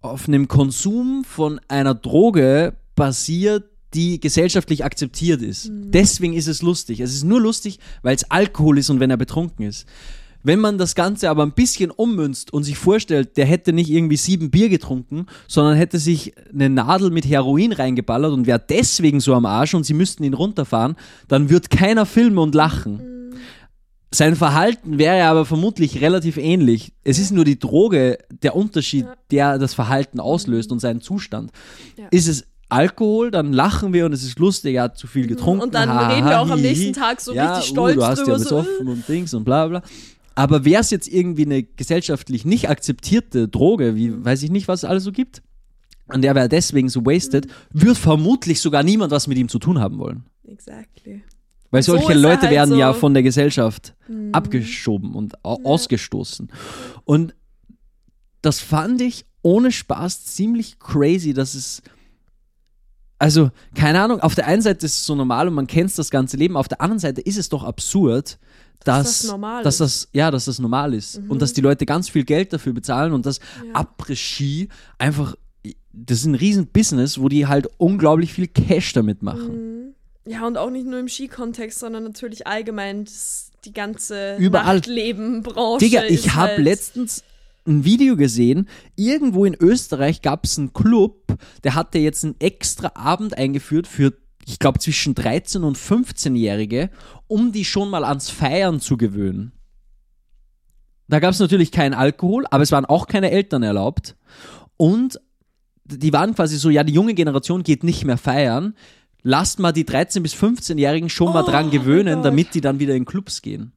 [0.01, 5.69] auf einem Konsum von einer Droge basiert, die gesellschaftlich akzeptiert ist.
[5.71, 6.99] Deswegen ist es lustig.
[6.99, 9.87] Es ist nur lustig, weil es Alkohol ist und wenn er betrunken ist.
[10.41, 14.15] Wenn man das Ganze aber ein bisschen ummünzt und sich vorstellt, der hätte nicht irgendwie
[14.15, 19.33] sieben Bier getrunken, sondern hätte sich eine Nadel mit Heroin reingeballert und wäre deswegen so
[19.33, 20.95] am Arsch und sie müssten ihn runterfahren,
[21.27, 23.01] dann wird keiner filmen und lachen.
[24.11, 26.93] Sein Verhalten wäre aber vermutlich relativ ähnlich.
[27.03, 31.51] Es ist nur die Droge der Unterschied, der das Verhalten auslöst und seinen Zustand.
[31.95, 32.07] Ja.
[32.09, 35.63] Ist es Alkohol, dann lachen wir und es ist lustig, er hat zu viel getrunken.
[35.63, 36.91] Und dann ha, reden wir auch am hi, nächsten hi.
[36.91, 39.43] Tag so ja, richtig uh, stolz du hast drüber, Ja so, besoffen und Dings und
[39.43, 39.81] bla bla.
[40.35, 44.83] Aber wäre es jetzt irgendwie eine gesellschaftlich nicht akzeptierte Droge, wie weiß ich nicht, was
[44.83, 45.41] es alles so gibt,
[46.13, 47.81] und der wäre deswegen so wasted, Mhm.
[47.81, 50.23] wird vermutlich sogar niemand was mit ihm zu tun haben wollen.
[50.47, 51.23] Exactly.
[51.71, 52.79] Weil So solche er Leute halt werden so- Mhm.
[52.81, 53.95] ja von der Gesellschaft
[54.31, 56.51] abgeschoben und au- ausgestoßen.
[57.03, 57.35] Und
[58.41, 61.81] das fand ich ohne Spaß ziemlich crazy, dass es
[63.19, 66.09] also, keine Ahnung, auf der einen Seite ist es so normal und man kennt das
[66.09, 68.39] ganze Leben, auf der anderen Seite ist es doch absurd,
[68.85, 69.79] dass, das normal dass ist.
[69.81, 71.21] das, ja, dass das normal ist.
[71.27, 73.41] Und dass die Leute ganz viel Geld dafür bezahlen und dass
[73.73, 75.35] Après-Ski einfach,
[75.91, 79.95] das ist ein riesen Business, wo die halt unglaublich viel Cash damit machen.
[80.25, 84.77] Ja, und auch nicht nur im Skikontext, sondern natürlich allgemein das, die ganze Überall.
[84.77, 85.85] Nachtleben-Branche.
[85.85, 87.23] Digga, ich habe halt, letztens
[87.67, 92.91] ein Video gesehen, irgendwo in Österreich gab es einen Club, der hatte jetzt einen extra
[92.95, 94.13] Abend eingeführt für,
[94.45, 96.89] ich glaube, zwischen 13 und 15-Jährige,
[97.27, 99.51] um die schon mal ans Feiern zu gewöhnen.
[101.07, 104.15] Da gab es natürlich keinen Alkohol, aber es waren auch keine Eltern erlaubt.
[104.77, 105.19] Und
[105.85, 108.75] die waren quasi so, ja, die junge Generation geht nicht mehr feiern.
[109.23, 112.79] Lasst mal die 13- bis 15-Jährigen schon mal Oh dran mein gewöhnen, damit die dann
[112.79, 113.73] wieder in Clubs gehen.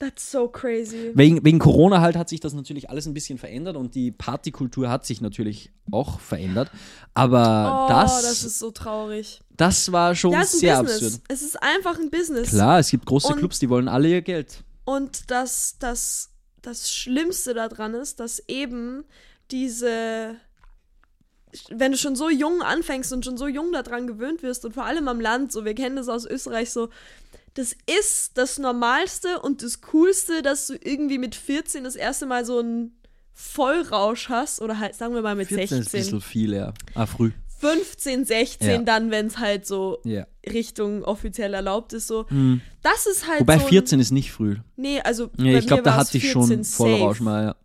[0.00, 1.12] That's so crazy.
[1.14, 4.90] Wegen, wegen Corona halt hat sich das natürlich alles ein bisschen verändert und die Partykultur
[4.90, 6.70] hat sich natürlich auch verändert.
[7.14, 9.40] Aber Oh, das, das, ist so traurig.
[9.56, 11.04] das war schon Ja, es ist sehr ein Business.
[11.14, 11.22] absurd.
[11.28, 12.48] Es ist einfach ein Business.
[12.50, 14.64] Klar, es gibt große Und- Clubs, die wollen alle ihr Geld.
[14.84, 16.30] Und das, das,
[16.60, 19.04] das Schlimmste daran ist, dass eben
[19.52, 20.34] diese,
[21.68, 24.84] wenn du schon so jung anfängst und schon so jung daran gewöhnt wirst und vor
[24.84, 26.88] allem am Land, so wir kennen das aus Österreich so,
[27.54, 32.44] das ist das Normalste und das Coolste, dass du irgendwie mit 14 das erste Mal
[32.44, 33.00] so einen
[33.32, 36.72] Vollrausch hast oder halt, sagen wir mal mit 14 ist ein 16, bisschen viel, ja.
[36.94, 37.32] Ah, früh.
[37.60, 38.78] 15, 16 Ja.
[38.78, 40.26] dann, wenn es halt so Ja.
[40.46, 42.26] Richtung offiziell erlaubt ist, so.
[42.82, 44.56] Das ist halt Wobei so ein, 14 ist nicht früh.
[44.76, 47.56] Nee, also Nee, ich glaube, da hatte ich schon 14 Vollrausch mal, ja.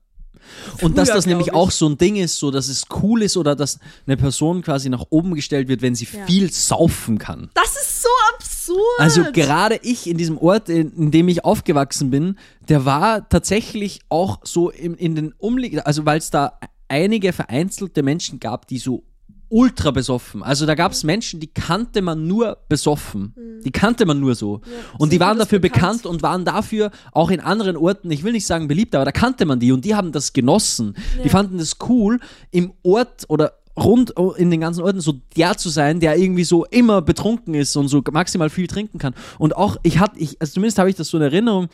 [0.81, 1.53] Und dass das nämlich ich.
[1.53, 4.89] auch so ein Ding ist, so dass es cool ist oder dass eine Person quasi
[4.89, 6.25] nach oben gestellt wird, wenn sie Ja.
[6.25, 7.49] viel saufen kann.
[7.53, 8.99] Das ist so absurd.
[8.99, 14.01] Also gerade ich in diesem Ort, in, in dem ich aufgewachsen bin, der war tatsächlich
[14.09, 18.79] auch so in, in den umliegenden, also weil es da einige vereinzelte Menschen gab, die
[18.79, 19.03] so
[19.49, 20.43] ultra besoffen.
[20.43, 23.33] Also da gab es Menschen, die kannte man nur besoffen.
[23.65, 24.61] Die kannte man nur so.
[24.97, 25.79] und die waren dafür bekannt.
[25.79, 29.11] bekannt und waren dafür auch in anderen Orten, ich will nicht sagen beliebt, aber da
[29.11, 30.95] kannte man die und die haben das genossen.
[31.23, 32.19] Die fanden das cool,
[32.51, 36.65] im Ort oder rund in den ganzen Orten so der zu sein, der irgendwie so
[36.65, 39.13] immer betrunken ist und so maximal viel trinken kann.
[39.37, 41.69] Und auch, ich hatte, ich, also zumindest habe ich das so in Erinnerung,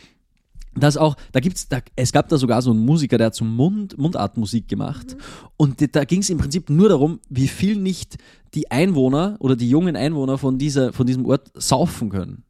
[0.76, 3.46] dass auch, da gibt's, da, es gab da sogar so einen Musiker, der hat so
[3.46, 5.16] Mund, Mundartmusik gemacht.
[5.58, 8.18] Und die- da ging es im Prinzip nur darum, wie viel nicht
[8.54, 12.44] die Einwohner oder die jungen Einwohner von, dieser, von diesem Ort saufen können.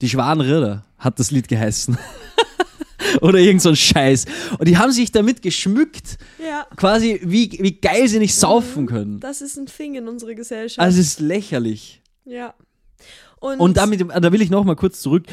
[0.00, 1.96] Die Schwanritter hat das Lied geheißen.
[3.20, 4.26] oder irgend so ein Scheiß.
[4.58, 9.20] Und die haben sich damit geschmückt, ja, quasi, wie, wie geil sie nicht saufen können.
[9.20, 10.80] das ist ein Thing in unserer Gesellschaft.
[10.80, 12.02] Also es ist lächerlich.
[12.24, 12.54] ja.
[13.38, 15.24] Und, Und damit, da will ich noch mal kurz zurück.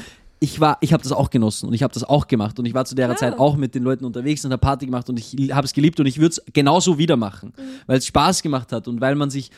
[0.43, 2.73] Ich war, ich habe das auch genossen und ich habe das auch gemacht und ich
[2.73, 3.15] war zu der Ja.
[3.15, 6.01] Zeit auch mit den Leuten unterwegs und habe Party gemacht und ich habe es geliebt
[6.01, 7.53] und ich würde es genauso wieder machen,
[7.88, 9.51] weil es Spaß gemacht hat und weil man sich,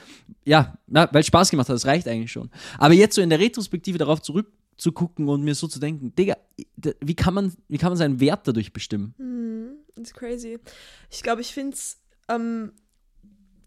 [0.44, 2.52] ja, weil es Spaß gemacht hat, das reicht eigentlich schon.
[2.78, 6.38] Aber jetzt so in der Retrospektive darauf zurückzugucken und mir so zu denken, Digga,
[7.02, 9.16] wie kann man, wie kann man seinen Wert dadurch bestimmen?
[9.98, 10.60] It's crazy.
[11.10, 11.98] Ich glaube, ich finde es
[12.30, 12.74] ähm,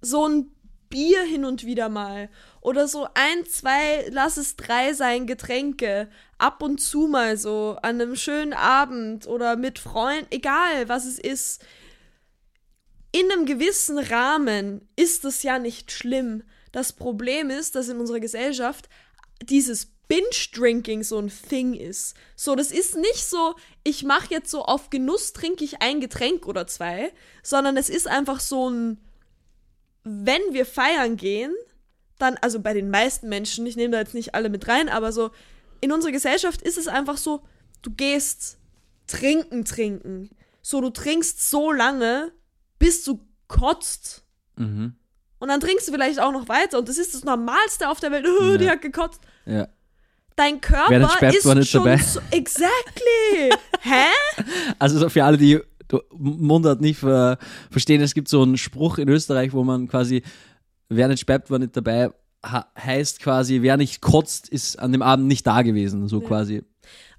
[0.03, 0.47] so ein
[0.89, 2.29] Bier hin und wieder mal
[2.61, 6.09] oder so ein, zwei, lass es drei sein, Getränke.
[6.39, 11.19] Ab und zu mal so an einem schönen Abend oder mit Freunden, egal was es
[11.19, 11.65] ist.
[13.13, 16.43] In einem gewissen Rahmen ist es ja nicht schlimm.
[16.73, 18.89] Das Problem ist, dass in unserer Gesellschaft
[19.43, 22.15] dieses Binge-Drinking so ein Thing ist.
[22.35, 26.47] So, das ist nicht so, ich mache jetzt so auf Genuss trinke ich ein Getränk
[26.47, 28.99] oder zwei, sondern es ist einfach so ein,
[30.25, 31.55] wenn wir feiern gehen,
[32.19, 35.13] dann, also bei den meisten Menschen, ich nehme da jetzt nicht alle mit rein, aber
[35.13, 35.31] so,
[35.81, 37.43] in unserer Gesellschaft ist es einfach so,
[37.83, 38.59] du gehst
[39.07, 40.31] trinken, trinken.
[40.63, 42.33] So, du trinkst so lange,
[42.79, 44.25] bis du kotzt.
[44.57, 44.95] Mhm.
[45.39, 46.79] Und dann trinkst du vielleicht auch noch weiter.
[46.79, 48.27] Und das ist das Normalste auf der Welt.
[48.29, 48.73] Oh, die Ja.
[48.73, 49.21] hat gekotzt.
[49.47, 49.69] Ja.
[50.35, 51.97] Dein Körper ist schon dabei.
[51.99, 52.21] so.
[52.31, 53.51] Exactly.
[53.81, 54.05] Hä?
[54.79, 55.61] Also so für alle, die
[56.13, 57.39] Mundart nicht ver
[57.71, 60.23] verstehen, es gibt so einen Spruch in Österreich, wo man quasi,
[60.89, 62.11] wer nicht speibt, war nicht dabei,
[62.45, 66.63] heißt quasi, wer nicht kotzt, ist an dem Abend nicht da gewesen, so quasi.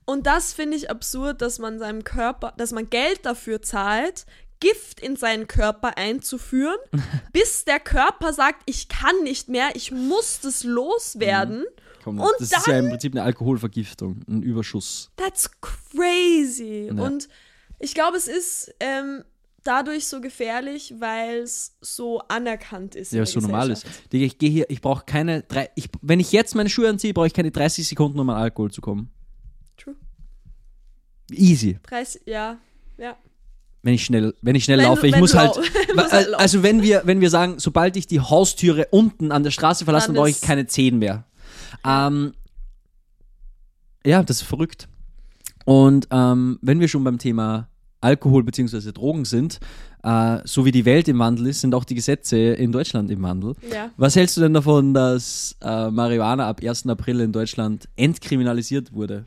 [0.05, 4.25] Und das finde ich absurd, dass man seinem Körper, dass man Geld dafür zahlt,
[4.59, 6.77] Gift in seinen Körper einzuführen,
[7.33, 11.65] bis der Körper sagt, ich kann nicht mehr, ich muss das loswerden.
[12.03, 15.11] Komm, Und das ist ja im Prinzip eine Alkoholvergiftung, ein Überschuss.
[15.17, 16.89] That's crazy.
[16.93, 17.03] Ja.
[17.03, 17.29] Und
[17.79, 19.23] ich glaube, es ist ähm,
[19.63, 23.11] dadurch so gefährlich, weil es so anerkannt ist.
[23.11, 23.85] Ja, so normal ist.
[24.11, 27.13] Digga, ich gehe hier, ich brauche keine, drei, ich, wenn ich jetzt meine Schuhe anziehe,
[27.13, 29.11] brauche ich keine 30 Sekunden, um an Alkohol zu kommen.
[29.77, 29.95] True.
[31.31, 31.79] Easy.
[31.83, 32.57] 30, ja,
[32.97, 33.17] ja.
[33.81, 35.53] Wenn ich schnell, wenn ich schnell Wenn laufe, ich muss halt.
[36.11, 39.85] halt also wenn wir, wenn wir sagen, sobald ich die Haustüre unten an der Straße
[39.85, 41.25] verlasse, Dann brauche ich keine Zehen mehr.
[41.85, 42.33] Ähm,
[44.05, 44.89] ja, das ist verrückt.
[45.63, 47.68] Und ähm, wenn wir schon beim Thema
[48.01, 48.91] Alkohol bzw.
[48.91, 49.59] Drogen sind,
[50.03, 53.21] äh, so wie die Welt im Wandel ist, sind auch die Gesetze in Deutschland im
[53.21, 53.55] Wandel.
[53.73, 53.89] Ja.
[53.97, 56.87] Was hältst du denn davon, dass äh, Marihuana ab 1.
[56.87, 59.25] April in Deutschland entkriminalisiert wurde?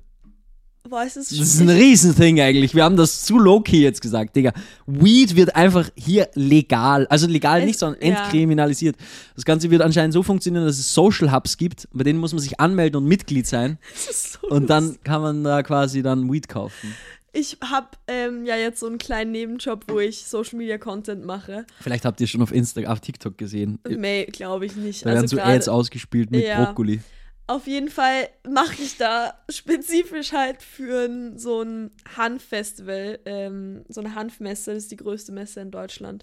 [0.88, 2.74] Boah, ist, Das ist ein Riesending eigentlich.
[2.74, 4.52] Wir haben das zu low-key jetzt gesagt, Digga.
[4.87, 7.06] Weed wird einfach hier legal.
[7.06, 8.08] Also legal Es- nicht, sondern ja.
[8.24, 8.96] entkriminalisiert.
[9.37, 11.88] Das Ganze wird anscheinend so funktionieren, dass es Social Hubs gibt.
[11.92, 13.78] Bei denen muss man sich anmelden und Mitglied sein.
[14.12, 16.94] so Und dann kann man da quasi dann Weed kaufen.
[17.33, 21.64] Ich habe ähm, ja jetzt so einen kleinen Nebenjob, wo ich Social Media Content mache.
[21.81, 23.79] Vielleicht habt ihr schon auf Instagram, auf TikTok gesehen.
[23.88, 25.03] Nee, glaube ich nicht.
[25.03, 26.64] Da werden Also so gerade- Ads ausgespielt mit Ja.
[26.64, 27.01] Brokkoli.
[27.49, 34.14] Auf jeden Fall mache ich da spezifisch halt für so ein Hanffestival, ähm, so eine
[34.14, 36.23] Hanfmesse, das ist die größte Messe in Deutschland,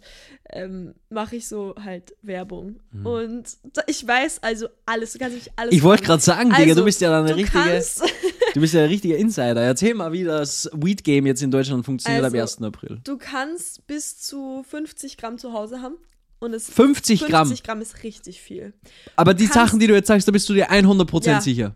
[0.51, 2.79] ähm, mache ich so halt Werbung.
[3.03, 5.77] Und da, ich weiß also alles, du kannst mich alles Mhm.
[5.77, 7.59] Ich wollte gerade sagen, Digga, du Also, bist ja dann eine Du richtige,
[8.53, 9.61] du bist ja ein richtiger Insider.
[9.61, 12.61] Erzähl mal, wie das Weed Game jetzt in Deutschland funktioniert Also, ab 1.
[12.63, 12.99] April.
[13.03, 15.95] du kannst bis zu 50 Gramm zu Hause haben.
[16.41, 17.47] Und es 50 Gramm.
[17.47, 18.73] 50 Gramm ist richtig viel.
[19.17, 21.41] Aber die kannst- Sachen, die du jetzt sagst, da bist du dir 100% Ja.
[21.41, 21.75] sicher.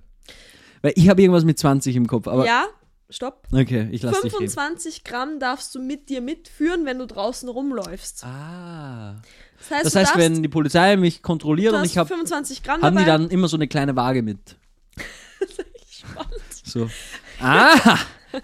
[0.81, 2.27] Weil ich habe irgendwas mit 20 im Kopf.
[2.29, 2.65] Aber ja,
[3.09, 3.45] stopp.
[3.51, 4.49] okay, ich lasse dich reden.
[4.49, 8.23] 25 Gramm darfst du mit dir mitführen, wenn du draußen rumläufst.
[8.23, 9.21] Ah.
[9.59, 12.63] Das heißt, Das du heißt, wenn die Polizei mich kontrolliert du und ich habe, 25
[12.63, 13.17] Gramm haben die dabei.
[13.17, 14.55] dann immer so eine kleine Waage mit.
[15.89, 16.41] Spannend.
[16.73, 16.89] So.
[17.39, 17.99] Ah,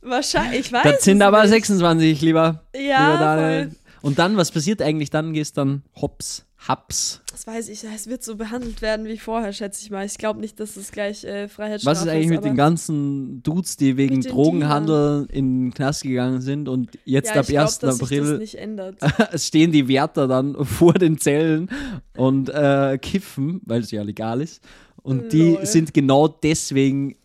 [0.00, 1.50] Wahrscheinlich, ich weiß das sind aber nicht.
[1.50, 3.70] 26, lieber, lieber Ja, voll.
[4.00, 5.10] Und dann, was passiert eigentlich?
[5.10, 7.20] Dann gehst dann hops, haps.
[7.32, 10.06] Das weiß ich, es wird so behandelt werden wie vorher, schätze ich mal.
[10.06, 13.42] Ich glaube nicht, dass es gleich äh, Freiheitsstrafe Was ist eigentlich mit aber den ganzen
[13.42, 17.62] Dudes, die wegen Mit Drogenhandel in den Knast gegangen sind und jetzt ja, ab glaub,
[17.62, 17.78] 1.
[17.80, 21.68] dass sich das April stehen die Wärter dann vor den Zellen
[22.16, 24.62] und äh, kiffen, weil es ja legal ist.
[25.02, 25.66] Und die Lol.
[25.66, 27.16] sind genau deswegen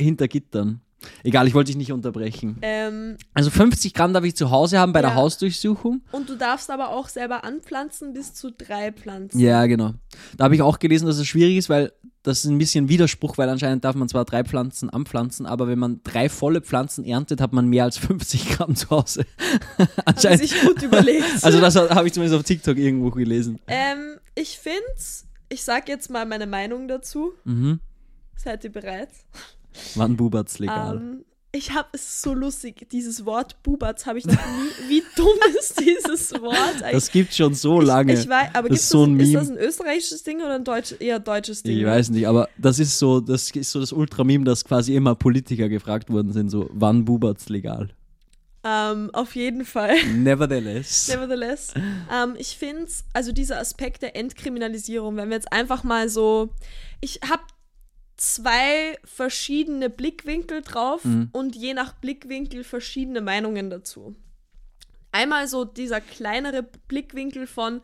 [0.00, 0.80] hinter Gittern.
[1.24, 2.58] Egal, ich wollte dich nicht unterbrechen.
[2.62, 5.16] Ähm, Also 50 Gramm darf ich zu Hause haben bei der Ja.
[5.16, 6.00] Hausdurchsuchung.
[6.12, 9.40] und du darfst aber auch selber anpflanzen bis zu drei Pflanzen.
[9.40, 9.94] Ja, genau.
[10.36, 13.36] Da habe ich auch gelesen, dass es schwierig ist, weil das ist ein bisschen Widerspruch,
[13.36, 17.40] weil anscheinend darf man zwar drei Pflanzen anpflanzen, aber wenn man drei volle Pflanzen erntet,
[17.40, 19.26] hat man mehr als 50 Gramm zu Hause.
[20.04, 20.40] Anscheinend.
[20.46, 21.24] sich gut überlegt.
[21.42, 23.58] Also das habe ich zumindest auf TikTok irgendwo gelesen.
[23.66, 27.32] ähm, ich find's, ich sag jetzt mal meine Meinung dazu.
[27.44, 27.80] Mhm.
[28.36, 29.10] Seid ihr bereit?
[29.94, 30.96] Wann bubert's legal?
[30.96, 34.88] Ähm, ich habe es so lustig, dieses Wort Bubatz habe ich noch nie.
[34.88, 36.92] Wie dumm ist dieses Wort eigentlich?
[36.92, 38.14] Das gibt schon so lange.
[38.14, 40.54] Ich, ich weiß, aber Das ist so ein das, ist das ein österreichisches Ding oder
[40.54, 41.78] ein deutsch, eher deutsches Ding?
[41.78, 45.14] Ich weiß nicht, aber das ist so, das ist so das Ultrameme, dass quasi immer
[45.14, 47.90] Politiker gefragt worden sind, so wann bubert's legal?
[48.64, 49.96] Ähm, auf jeden Fall.
[50.14, 51.08] Nevertheless.
[51.08, 51.74] Nevertheless.
[52.12, 56.50] Ähm, ich finde also dieser Aspekt der Entkriminalisierung, wenn wir jetzt einfach mal so,
[57.00, 57.42] ich habe
[58.16, 61.28] zwei verschiedene Blickwinkel drauf Mhm.
[61.32, 64.14] und je nach Blickwinkel verschiedene Meinungen dazu.
[65.10, 67.80] Einmal so dieser kleinere Blickwinkel von,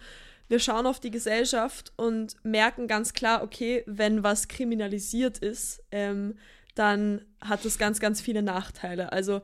[0.49, 6.39] wir schauen auf die Gesellschaft und merken ganz klar, okay, wenn was kriminalisiert ist, ähm,
[6.75, 9.13] dann hat das ganz, ganz viele Nachteile.
[9.13, 9.43] Also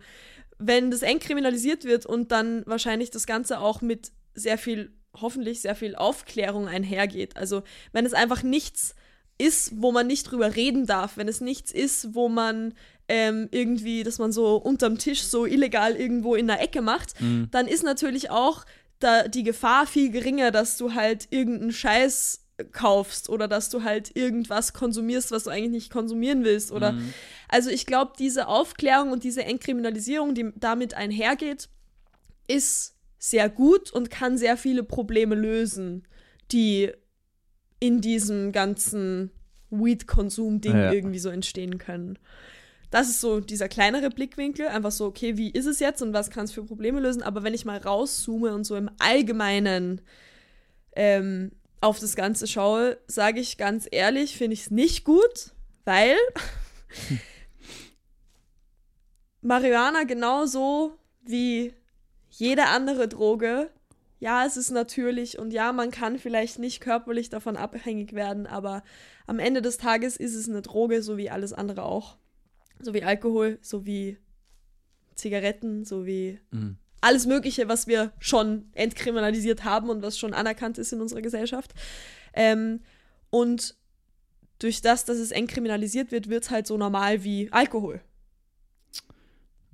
[0.58, 5.60] wenn das eng kriminalisiert wird und dann wahrscheinlich das Ganze auch mit sehr viel, hoffentlich
[5.60, 7.36] sehr viel Aufklärung einhergeht.
[7.36, 7.62] Also
[7.92, 8.94] wenn es einfach nichts
[9.38, 12.74] ist, wo man nicht drüber reden darf, wenn es nichts ist, wo man
[13.08, 17.14] ähm, irgendwie, dass man so unterm Tisch so illegal irgendwo in der Ecke macht,
[17.50, 18.64] dann ist natürlich auch
[19.00, 24.16] da die Gefahr viel geringer, dass du halt irgendeinen Scheiß kaufst oder dass du halt
[24.16, 26.94] irgendwas konsumierst, was du eigentlich nicht konsumieren willst oder
[27.48, 31.68] also ich glaube, diese Aufklärung und diese Entkriminalisierung, die damit einhergeht,
[32.46, 36.06] ist sehr gut und kann sehr viele Probleme lösen,
[36.52, 36.92] die
[37.80, 39.30] in diesem ganzen
[39.70, 40.92] Weed-Konsum-Ding Ja.
[40.92, 42.18] irgendwie so entstehen können.
[42.90, 46.30] Das ist so dieser kleinere Blickwinkel, einfach so, okay, wie ist es jetzt und was
[46.30, 47.22] kann es für Probleme lösen?
[47.22, 50.00] Aber wenn ich mal rauszoome und so im Allgemeinen
[50.94, 55.52] ähm, auf das Ganze schaue, sage ich ganz ehrlich, finde ich es nicht gut,
[55.84, 56.16] weil
[59.42, 61.74] Marihuana genauso wie
[62.30, 63.70] jede andere Droge,
[64.18, 68.82] ja, es ist natürlich und ja, man kann vielleicht nicht körperlich davon abhängig werden, aber
[69.26, 72.16] am Ende des Tages ist es eine Droge, so wie alles andere auch.
[72.80, 74.18] So wie Alkohol, so wie
[75.14, 76.78] Zigaretten, so wie Mhm.
[77.04, 81.72] Alles Mögliche, was wir schon entkriminalisiert haben und was schon anerkannt ist in unserer Gesellschaft.
[82.32, 82.80] Ähm,
[83.30, 83.76] und
[84.58, 88.00] durch das, dass es entkriminalisiert wird, wird es halt so normal wie Alkohol.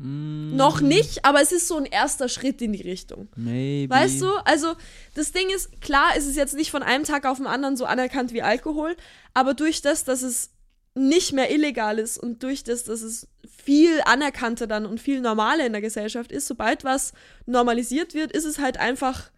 [0.03, 3.29] Noch nicht, aber es ist so ein erster Schritt in die Richtung.
[3.37, 3.95] Maybe.
[3.95, 4.31] Weißt du?
[4.47, 4.75] Also,
[5.15, 7.85] das Ding ist, klar, ist es jetzt nicht von einem Tag auf den anderen so
[7.85, 8.97] anerkannt wie Alkohol,
[9.35, 10.53] aber durch das, dass es
[10.95, 13.29] nicht mehr illegal ist und durch das, dass es
[13.63, 17.13] viel anerkannter dann und viel normaler in der Gesellschaft ist, sobald was
[17.47, 19.31] normalisiert wird, ist es halt einfach,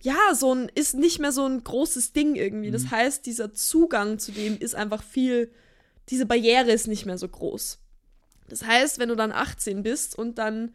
[0.00, 2.70] ja, so ein, ist nicht mehr so ein großes Ding irgendwie.
[2.70, 5.50] Das heißt, dieser Zugang zu dem ist einfach viel,
[6.08, 7.78] diese Barriere ist nicht mehr so groß.
[8.48, 10.74] Das heißt, wenn du dann 18 bist und dann,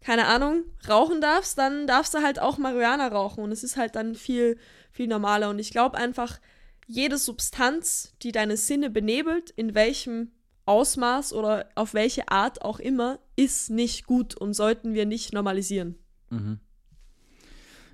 [0.00, 3.96] keine Ahnung, rauchen darfst, dann darfst du halt auch Marihuana rauchen und es ist halt
[3.96, 4.58] dann viel,
[4.92, 5.48] viel normaler.
[5.48, 6.38] Und ich glaube einfach,
[6.86, 10.32] jede Substanz, die deine Sinne benebelt, in welchem
[10.70, 15.96] Ausmaß oder auf welche Art auch immer, ist nicht gut und sollten wir nicht normalisieren.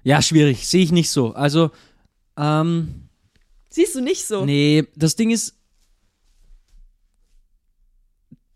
[0.02, 0.68] Ja, schwierig.
[0.68, 1.32] Sehe ich nicht so.
[1.32, 1.70] Also,
[2.36, 3.08] ähm,
[3.70, 4.44] Siehst du nicht so?
[4.44, 5.54] nee, das Ding ist,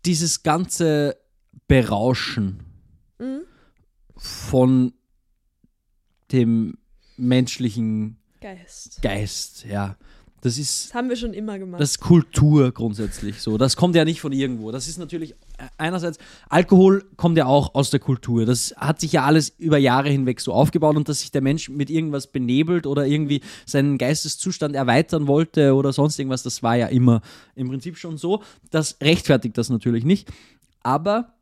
[0.05, 1.17] dieses ganze
[1.67, 2.63] Berauschen
[3.19, 3.41] Mhm.
[4.17, 4.93] von
[6.31, 6.77] dem
[7.17, 9.01] menschlichen Geist.
[9.01, 9.97] Geist, ja.
[10.41, 11.79] Das ist, Das haben wir schon immer gemacht.
[11.79, 13.59] das ist Kultur grundsätzlich so.
[13.59, 14.71] Das kommt ja nicht von irgendwo.
[14.71, 16.17] Das ist natürlich äh, einerseits,
[16.49, 18.45] Alkohol kommt ja auch aus der Kultur.
[18.47, 21.69] Das hat sich ja alles über Jahre hinweg so aufgebaut und dass sich der Mensch
[21.69, 26.87] mit irgendwas benebelt oder irgendwie seinen Geisteszustand erweitern wollte oder sonst irgendwas, das war ja
[26.87, 27.21] immer
[27.55, 28.41] im Prinzip schon so.
[28.71, 30.27] Das rechtfertigt das natürlich nicht.
[30.81, 31.33] Aber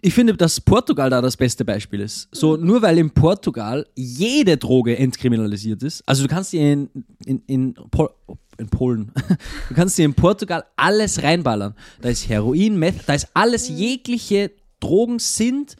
[0.00, 2.28] ich finde, dass Portugal da das beste Beispiel ist.
[2.32, 6.90] So, nur weil in Portugal jede Droge entkriminalisiert ist, also du kannst dir in,
[7.24, 8.10] in, in, Pol
[8.58, 9.12] in Polen,
[9.68, 11.74] du kannst dir in Portugal alles reinballern.
[12.00, 15.76] Da ist Heroin, Meth, da ist alles, jegliche Drogen sind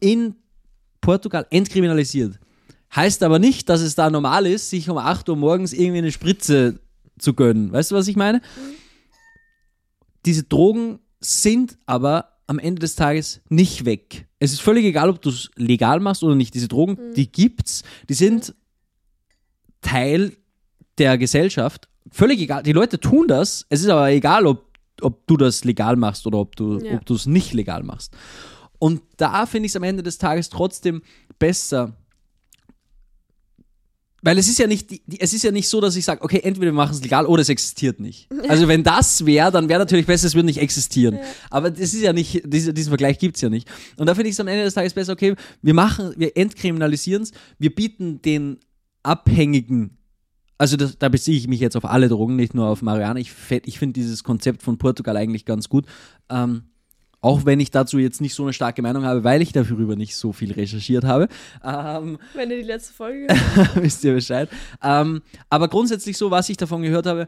[0.00, 0.34] in
[1.00, 2.38] Portugal entkriminalisiert.
[2.94, 6.12] Heißt aber nicht, dass es da normal ist, sich um 8 Uhr morgens irgendwie eine
[6.12, 6.80] Spritze
[7.18, 7.72] zu gönnen.
[7.72, 8.40] Weißt du, was ich meine?
[10.24, 14.26] Diese Drogen sind aber am Ende des Tages nicht weg.
[14.38, 16.54] Es ist völlig egal, ob du es legal machst oder nicht.
[16.54, 18.54] Diese Drogen, die gibt's, die sind
[19.80, 20.36] Teil
[20.98, 21.88] der Gesellschaft.
[22.10, 22.62] Völlig egal.
[22.62, 23.66] Die Leute tun das.
[23.68, 24.64] Es ist aber egal, ob,
[25.00, 26.94] ob du das legal machst oder ob du Ja.
[26.94, 28.16] ob du es nicht legal machst.
[28.78, 31.02] Und da finde ich es am Ende des Tages trotzdem
[31.38, 31.94] besser,
[34.26, 36.66] weil es ist ja nicht, es ist ja nicht so, dass ich sage, okay, entweder
[36.66, 38.26] wir machen es legal oder es existiert nicht.
[38.48, 41.20] Also wenn das wäre, dann wäre natürlich besser, es würde nicht existieren.
[41.48, 43.68] Aber das ist ja nicht, diese, diesen Vergleich gibt es ja nicht.
[43.96, 47.22] Und da finde ich es am Ende des Tages besser, okay, wir machen, wir entkriminalisieren
[47.22, 48.58] es, wir bieten den
[49.04, 49.96] Abhängigen,
[50.58, 53.20] also das, da beziehe ich mich jetzt auf alle Drogen, nicht nur auf Marihuana.
[53.20, 53.30] Ich,
[53.64, 55.86] ich finde dieses Konzept von Portugal eigentlich ganz gut.
[56.30, 56.64] Ähm,
[57.20, 60.14] auch wenn ich dazu jetzt nicht so eine starke Meinung habe, weil ich darüber nicht
[60.16, 61.28] so viel recherchiert habe.
[61.64, 63.26] Ähm, Wenn ihr die letzte Folge
[63.74, 64.48] wisst ihr Bescheid.
[64.82, 67.26] Ähm, aber grundsätzlich so, was ich davon gehört habe,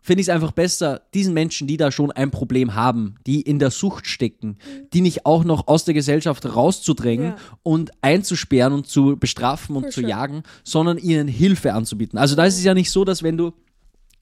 [0.00, 3.58] finde ich es einfach besser, diesen Menschen, die da schon ein Problem haben, die in
[3.58, 4.56] der Sucht stecken,
[4.92, 7.36] die nicht auch noch aus der Gesellschaft rauszudrängen Ja.
[7.62, 10.10] und einzusperren und zu bestrafen und For zu sure.
[10.10, 12.18] jagen, sondern ihnen Hilfe anzubieten.
[12.18, 13.52] Also da ist es ja nicht so, dass wenn du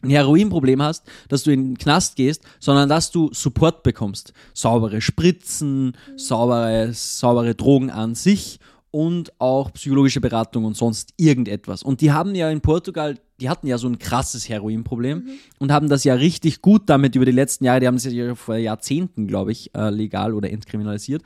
[0.02, 4.32] ein Heroinproblem hast, dass du in den Knast gehst, sondern dass du Support bekommst.
[4.52, 8.58] Saubere Spritzen, saubere, saubere Drogen an sich
[8.90, 11.82] und auch psychologische Beratung und sonst irgendetwas.
[11.82, 15.28] Und die haben ja in Portugal, die hatten ja so ein krasses Heroinproblem
[15.58, 18.34] und haben das ja richtig gut damit über die letzten Jahre, die haben es ja
[18.34, 21.22] vor Jahrzehnten, glaube ich, äh, legal oder entkriminalisiert.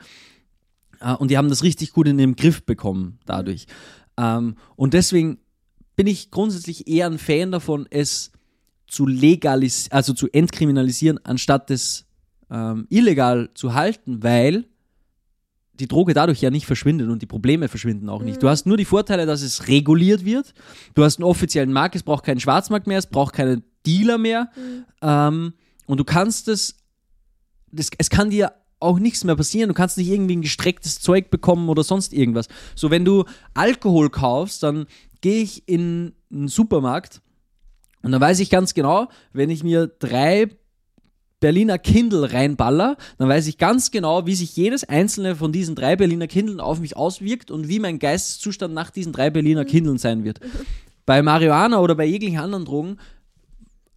[0.99, 3.67] Äh, und die haben das richtig gut in den Griff bekommen dadurch.
[4.17, 5.39] Ähm, und deswegen
[5.95, 8.31] bin ich grundsätzlich eher ein Fan davon, es
[8.91, 12.05] zu legalisieren, also zu entkriminalisieren, anstatt es
[12.49, 14.65] ähm, illegal zu halten, weil
[15.79, 18.43] die Droge dadurch ja nicht verschwindet und die Probleme verschwinden auch nicht.
[18.43, 20.53] Du hast nur die Vorteile, dass es reguliert wird.
[20.93, 24.51] Du hast einen offiziellen Markt, es braucht keinen Schwarzmarkt mehr, es braucht keine Dealer mehr.
[25.01, 25.53] Ähm,
[25.85, 26.75] und du kannst es,
[27.71, 28.51] das, es kann dir
[28.81, 29.69] auch nichts mehr passieren.
[29.69, 32.49] Du kannst nicht irgendwie ein gestrecktes Zeug bekommen oder sonst irgendwas.
[32.75, 33.23] So, wenn du
[33.53, 34.85] Alkohol kaufst, dann
[35.21, 37.21] gehe ich in einen Supermarkt
[38.03, 40.49] und dann weiß ich ganz genau, wenn ich mir drei
[41.39, 45.95] Berliner Kindle reinballer, dann weiß ich ganz genau, wie sich jedes einzelne von diesen drei
[45.95, 50.23] Berliner Kindeln auf mich auswirkt und wie mein Geisteszustand nach diesen drei Berliner Kindeln sein
[50.23, 50.39] wird.
[51.07, 52.97] Bei Marihuana oder bei jeglichen anderen Drogen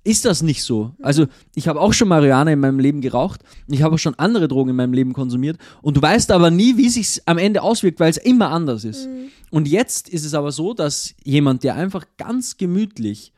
[0.05, 0.93] ist das nicht so.
[1.03, 3.43] Also ich habe auch schon Marihuana in meinem Leben geraucht.
[3.69, 5.59] Ich habe auch schon andere Drogen in meinem Leben konsumiert.
[5.83, 9.09] Und du weißt aber nie, wie sich am Ende auswirkt, weil es immer anders ist.
[9.51, 13.33] Und jetzt ist es aber so, dass jemand, der einfach ganz gemütlich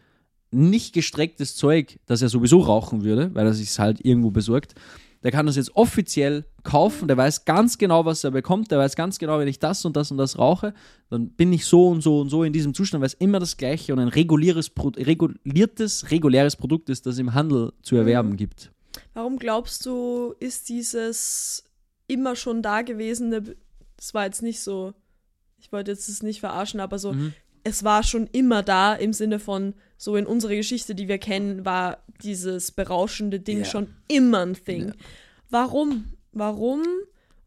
[0.50, 4.74] nicht gestrecktes Zeug, das er sowieso rauchen würde, weil er sich halt irgendwo besorgt,
[5.22, 8.94] der kann das jetzt offiziell kaufen, der weiß ganz genau, was er bekommt, der weiß
[8.94, 10.72] ganz genau, wenn ich das und das und das rauche,
[11.10, 13.56] dann bin ich so und so und so in diesem Zustand, weil es immer das
[13.56, 18.70] gleiche und ein reguliertes, Pro reguliertes, reguläres Produkt ist, das im Handel zu erwerben gibt.
[19.14, 21.64] Warum glaubst du, ist dieses
[22.06, 23.56] immer schon dagewesene,
[23.96, 24.92] das war jetzt nicht so,
[25.58, 27.32] ich wollte jetzt es nicht verarschen, aber so, Mhm.
[27.64, 31.64] es war schon immer da im Sinne von, so in unserer Geschichte, die wir kennen,
[31.64, 33.64] war dieses berauschende Ding Ja.
[33.64, 34.88] schon immer ein Thing.
[34.88, 34.94] Ja.
[35.50, 36.04] Warum?
[36.32, 36.82] Warum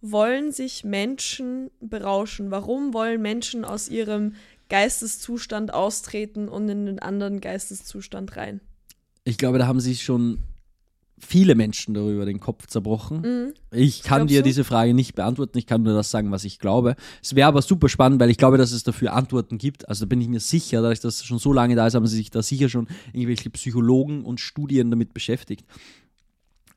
[0.02, 2.52] wollen sich Menschen berauschen?
[2.52, 4.36] Warum wollen Menschen aus ihrem
[4.70, 8.62] Geisteszustand austreten und in den anderen Geisteszustand rein?
[9.24, 10.39] Ich glaube, da haben sich schon
[11.20, 13.22] viele Menschen darüber den Kopf zerbrochen.
[13.22, 13.54] Mhm.
[13.72, 14.48] Ich kann glaubst dir du?
[14.48, 15.58] diese Frage nicht beantworten.
[15.58, 16.96] Ich kann nur das sagen, was ich glaube.
[17.22, 19.88] Es wäre aber super spannend, weil ich glaube, dass es dafür Antworten gibt.
[19.88, 22.08] Also da bin ich mir sicher, dadurch, dass es schon so lange da ist, haben
[22.08, 25.66] sich da sicher schon irgendwelche Psychologen und Studien damit beschäftigt.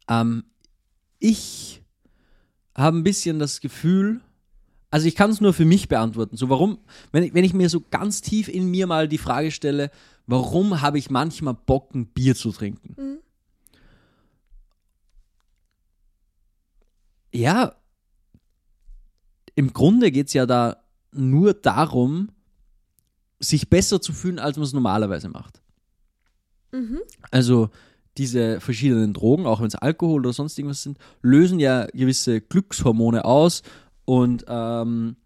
[0.09, 0.45] Ähm,
[1.19, 1.83] ich
[2.75, 4.21] habe ein bisschen das Gefühl,
[4.91, 6.37] also ich kann es nur für mich beantworten.
[6.37, 6.79] So warum,
[7.13, 9.91] wenn ich, wenn ich mir so ganz tief in mir mal die Frage stelle,
[10.27, 12.95] warum habe ich manchmal Bock, ein Bier zu trinken?
[13.01, 13.19] Mhm.
[17.33, 17.75] Ja,
[19.55, 22.31] im Grunde geht es ja da nur darum,
[23.39, 25.61] sich besser zu fühlen, als man es normalerweise macht.
[26.73, 27.01] Mhm.
[27.31, 27.71] Also
[28.19, 33.25] diese verschiedenen Drogen, auch wenn es Alkohol oder sonst irgendwas sind, lösen ja gewisse Glückshormone
[33.25, 33.63] aus
[34.05, 35.17] und ähm,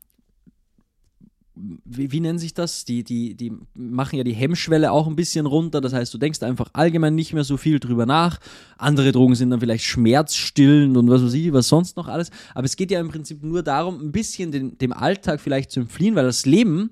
[1.57, 2.85] wie, wie nennen sich das?
[2.85, 5.81] Die, die, die machen ja die Hemmschwelle auch ein bisschen runter.
[5.81, 8.39] Das heißt, du denkst einfach allgemein nicht mehr so viel drüber nach.
[8.77, 12.31] Andere Drogen sind dann vielleicht schmerzstillend und was weiß ich, was sonst noch alles.
[12.55, 15.81] Aber es geht ja im Prinzip nur darum, ein bisschen den, dem Alltag vielleicht zu
[15.81, 16.91] entfliehen, weil das Leben,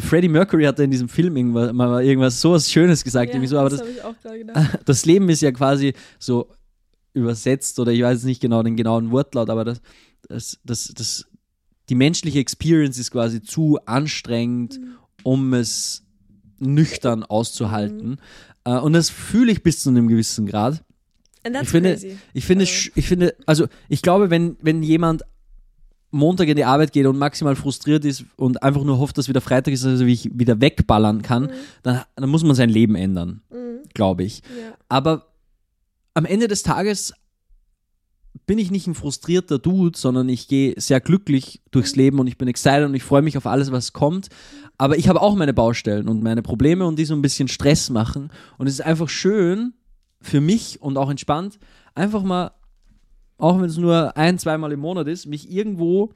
[0.00, 3.46] Freddie Mercury hat ja in diesem Film irgendwas, mal irgendwas so was Schönes gesagt, irgendwie
[3.46, 4.78] so, aber das, habe ich auch gerade gedacht.
[4.84, 6.48] das Leben ist ja quasi so
[7.14, 9.80] übersetzt oder ich weiß nicht genau den genauen Wortlaut, aber das,
[10.28, 11.27] das, das, das
[11.88, 14.78] die menschliche Experience ist quasi zu anstrengend,
[15.22, 16.04] um es
[16.58, 18.18] nüchtern auszuhalten.
[18.64, 20.82] Äh, und das fühle ich bis zu einem gewissen Grad.
[21.44, 22.18] And that's Ich finde, crazy.
[22.34, 25.22] ich finde, Also- ich finde, also ich glaube, wenn, wenn jemand
[26.10, 29.40] Montag in die Arbeit geht und maximal frustriert ist und einfach nur hofft, dass wieder
[29.42, 31.50] Freitag ist, also wie ich wieder wegballern kann,
[31.82, 33.80] dann, dann muss man sein Leben ändern, Mhm.
[33.94, 34.38] glaube ich.
[34.58, 34.74] Ja.
[34.88, 35.26] Aber
[36.14, 37.12] am Ende des Tages
[38.46, 42.38] bin ich nicht ein frustrierter Dude, sondern ich gehe sehr glücklich durchs Leben und ich
[42.38, 44.28] bin excited und ich freue mich auf alles, was kommt.
[44.78, 47.90] Aber ich habe auch meine Baustellen und meine Probleme und die so ein bisschen Stress
[47.90, 48.30] machen.
[48.56, 49.74] Und es ist einfach schön
[50.20, 51.58] für mich und auch entspannt,
[51.94, 52.52] einfach mal,
[53.36, 56.12] auch wenn es nur ein, zweimal im Monat ist, mich irgendwo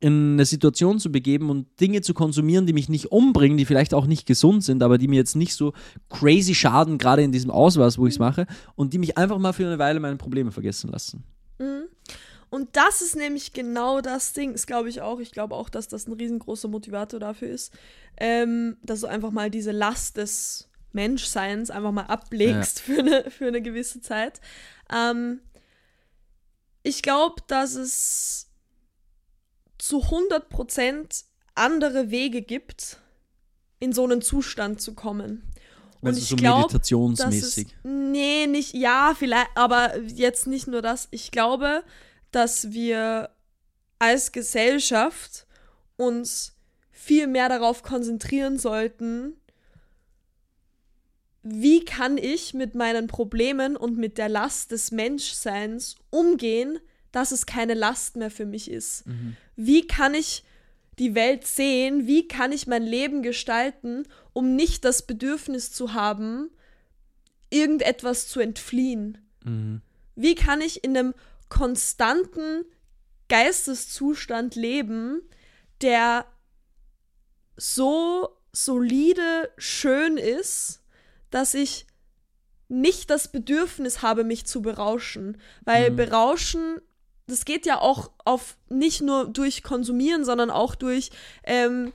[0.00, 3.94] in eine Situation zu begeben und Dinge zu konsumieren, die mich nicht umbringen, die vielleicht
[3.94, 5.72] auch nicht gesund sind, aber die mir jetzt nicht so
[6.08, 8.46] crazy schaden, gerade in diesem Ausmaß, wo ich es mache,
[8.76, 11.24] und die mich einfach mal für eine Weile meine Probleme vergessen lassen.
[11.58, 11.84] Mhm.
[12.50, 15.20] Und das ist nämlich genau das Ding, das glaube ich auch.
[15.20, 17.72] Ich glaube auch, dass das ein riesengroßer Motivator dafür ist,
[18.16, 23.48] ähm, dass du einfach mal diese Last des Menschseins einfach mal ablegst für, eine, für
[23.48, 24.40] eine gewisse Zeit.
[24.90, 25.40] Ähm,
[26.82, 28.47] ich glaube, dass es
[29.78, 31.24] zu 100%
[31.54, 32.98] andere Wege gibt,
[33.80, 35.42] in so einen Zustand zu kommen.
[36.00, 37.66] Und Also ich so glaube, dass meditationsmäßig.
[37.66, 41.08] es, nee, nicht, ja, vielleicht, aber jetzt nicht nur das.
[41.10, 41.82] Ich glaube,
[42.30, 43.30] dass wir
[43.98, 45.46] als Gesellschaft
[45.96, 46.54] uns
[46.92, 49.34] viel mehr darauf konzentrieren sollten,
[51.42, 56.78] wie kann ich mit meinen Problemen und mit der Last des Menschseins umgehen,
[57.12, 59.04] dass es keine Last mehr für mich ist.
[59.56, 60.44] Wie kann ich
[60.98, 62.06] die Welt sehen?
[62.06, 66.50] Wie kann ich mein Leben gestalten, um nicht das Bedürfnis zu haben,
[67.50, 69.18] irgendetwas zu entfliehen?
[69.44, 69.80] Mhm.
[70.16, 71.14] Wie kann ich in einem
[71.48, 72.64] konstanten
[73.28, 75.22] Geisteszustand leben,
[75.80, 76.26] der
[77.56, 80.82] so solide schön ist,
[81.30, 81.86] dass ich
[82.68, 85.38] nicht das Bedürfnis habe, mich zu berauschen.
[85.64, 85.96] Weil Mhm.
[85.96, 86.80] berauschen,
[87.28, 91.10] das geht ja auch auf nicht nur durch Konsumieren, sondern auch durch,
[91.44, 91.92] ähm,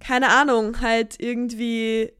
[0.00, 2.12] keine Ahnung, halt irgendwie.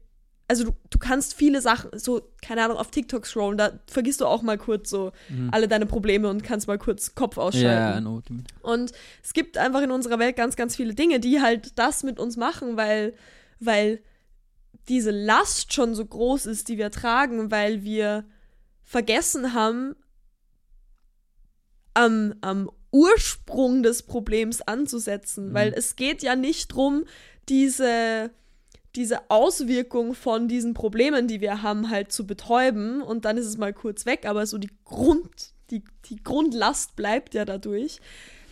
[0.47, 4.27] Also du, du kannst viele Sachen, so, keine Ahnung, auf TikTok scrollen, da vergisst du
[4.27, 5.11] auch mal kurz so
[5.49, 8.03] alle deine Probleme und kannst mal kurz Kopf ausschalten.
[8.03, 8.05] Mhm.
[8.05, 8.43] You mean.
[8.61, 8.91] Und
[9.23, 12.37] es gibt einfach in unserer Welt ganz, ganz viele Dinge, die halt das mit uns
[12.37, 13.15] machen, weil,
[13.59, 14.03] weil
[14.87, 18.23] diese Last schon so groß ist, die wir tragen, weil wir
[18.83, 19.95] vergessen haben,
[21.95, 25.53] am, am Ursprung des Problems anzusetzen.
[25.53, 27.05] Weil es geht ja nicht drum,
[27.49, 28.29] diese,
[28.95, 33.57] diese Auswirkung von diesen Problemen, die wir haben, halt zu betäuben und dann ist es
[33.57, 37.99] mal kurz weg, aber so die Grund, die, die Grundlast bleibt ja dadurch.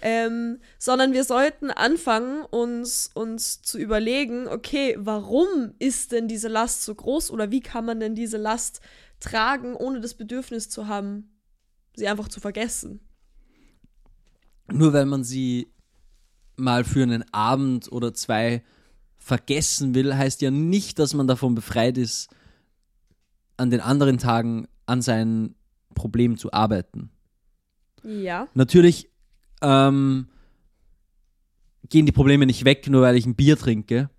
[0.05, 6.83] Ähm, sondern wir sollten anfangen, uns, uns zu überlegen, okay, warum ist denn diese Last
[6.83, 8.81] so groß oder wie kann man denn diese Last
[9.21, 11.39] tragen, ohne das Bedürfnis zu haben,
[11.95, 12.99] sie einfach zu vergessen.
[14.72, 15.68] Nur weil man sie
[16.55, 18.64] mal für einen Abend oder zwei
[19.18, 22.30] vergessen will, heißt ja nicht, dass man davon befreit ist,
[23.57, 25.55] an den anderen Tagen an seinen
[25.95, 27.09] Problemen zu arbeiten.
[28.03, 28.47] Ja.
[28.53, 29.09] Natürlich
[29.61, 30.28] ähm,
[31.89, 34.09] gehen die Probleme nicht weg, nur weil ich ein Bier trinke.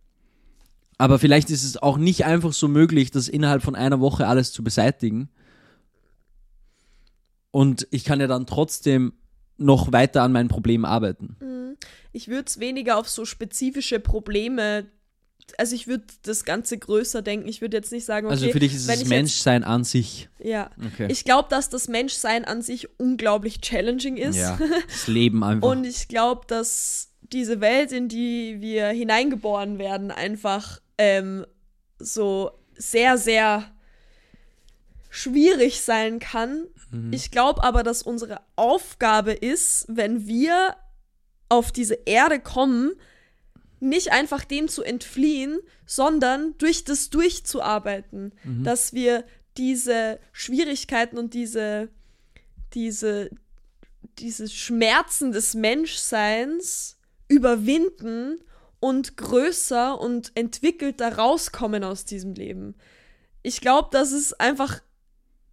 [0.97, 4.53] Aber vielleicht ist es auch nicht einfach so möglich, das innerhalb von einer Woche alles
[4.53, 5.29] zu beseitigen.
[7.51, 9.13] Und ich kann ja dann trotzdem
[9.57, 11.37] noch weiter an meinen Problemen arbeiten.
[12.13, 14.87] Ich würde es weniger auf so spezifische Probleme,
[15.59, 17.49] also ich würde das Ganze größer denken.
[17.49, 20.29] Ich würde jetzt nicht sagen, okay, also für dich ist ich Menschsein an sich.
[20.39, 20.71] Jetzt, ja.
[20.93, 21.09] Okay.
[21.11, 24.37] Ich glaube, dass das Menschsein an sich unglaublich challenging ist.
[24.37, 25.69] ja, das Leben einfach.
[25.69, 31.47] Und ich glaube, dass diese Welt, in die wir hineingeboren werden, einfach ähm,
[31.99, 33.71] so sehr, sehr
[35.15, 36.65] schwierig sein kann.
[37.13, 40.75] Ich glaube aber, dass unsere Aufgabe ist, wenn wir
[41.49, 42.93] auf diese Erde kommen,
[43.79, 48.33] nicht einfach dem zu entfliehen, sondern durch das durchzuarbeiten,
[48.65, 49.25] dass wir
[49.57, 51.91] diese Schwierigkeiten und diese,
[52.73, 53.31] diese,
[54.19, 56.99] diese Schmerzen des Menschseins
[57.29, 58.41] überwinden
[58.81, 62.75] und größer und entwickelter rauskommen aus diesem Leben.
[63.45, 64.81] Ich glaube, dass es einfach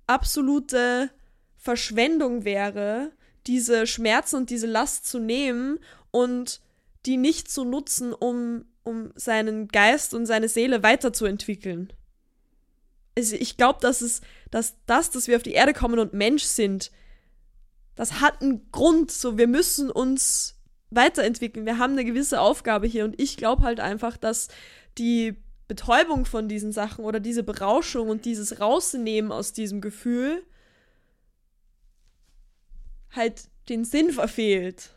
[0.08, 1.10] absolute
[1.58, 3.12] Verschwendung wäre,
[3.48, 5.80] diese Schmerzen und diese Last zu nehmen
[6.12, 6.62] und
[7.06, 11.94] die nicht zu nutzen, um, um seinen Geist und seine Seele weiterzuentwickeln.
[13.18, 14.22] Also ich glaube, dass es,
[14.52, 16.92] dass das, dass wir auf die Erde kommen und Mensch sind,
[17.96, 19.12] das hat einen Grund.
[19.12, 20.58] So, wir müssen uns
[20.90, 21.66] weiterentwickeln.
[21.66, 24.48] Wir haben eine gewisse Aufgabe hier und ich glaube halt einfach, dass
[24.98, 25.36] die
[25.72, 30.44] Betäubung von diesen Sachen oder diese Berauschung und dieses Rausnehmen aus diesem Gefühl
[33.12, 34.94] halt den Sinn verfehlt.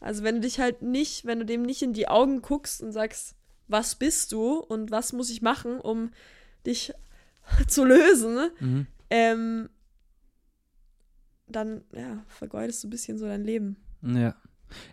[0.00, 2.92] Also wenn du dich halt nicht, wenn du dem nicht in die Augen guckst und
[2.92, 3.34] sagst,
[3.68, 6.10] was bist du und was muss ich machen, um
[6.64, 6.94] dich
[7.68, 8.86] zu lösen, Mhm.
[9.10, 9.68] ähm,
[11.48, 13.76] dann ja, vergeudest du ein bisschen so dein Leben.
[14.00, 14.34] Ja.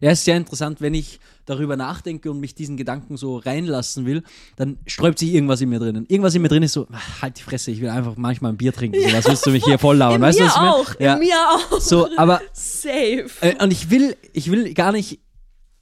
[0.02, 4.24] Ja, ist sehr interessant, wenn ich darüber nachdenke und mich diesen Gedanken so reinlassen will,
[4.56, 6.06] dann sträubt sich irgendwas in mir drinnen.
[6.08, 8.58] Irgendwas in mir drin ist so, "Ach, halt die Fresse, ich will einfach manchmal ein
[8.58, 9.00] Bier trinken.
[9.02, 10.16] So, was willst du mich hier voll labern?
[10.18, 10.74] in Weißt du, mir meine?
[10.74, 11.18] auch, Ja.
[11.18, 11.80] mir auch.
[11.82, 13.26] So, aber Safe.
[13.42, 15.20] Äh, und ich will, ich will gar nicht.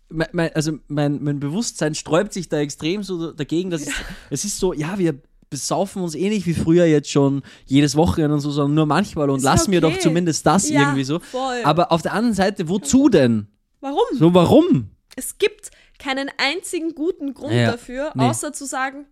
[0.10, 3.94] Mein, also mein, mein Bewusstsein sträubt sich da extrem so dagegen, dass es,
[4.30, 8.34] es ist so, ja, wir besaufen uns eh nicht wie früher jetzt schon jedes Wochenende
[8.34, 10.00] und so, sondern nur manchmal und Ist lass mir doch okay.
[10.02, 11.20] zumindest das Ja, irgendwie so.
[11.20, 11.58] voll.
[11.64, 13.48] Aber auf der anderen Seite, wozu denn?
[13.82, 14.06] Warum?
[14.14, 14.92] So, warum?
[15.16, 18.24] Es gibt keinen einzigen guten Grund Ja, dafür, nee.
[18.24, 19.06] außer zu sagen,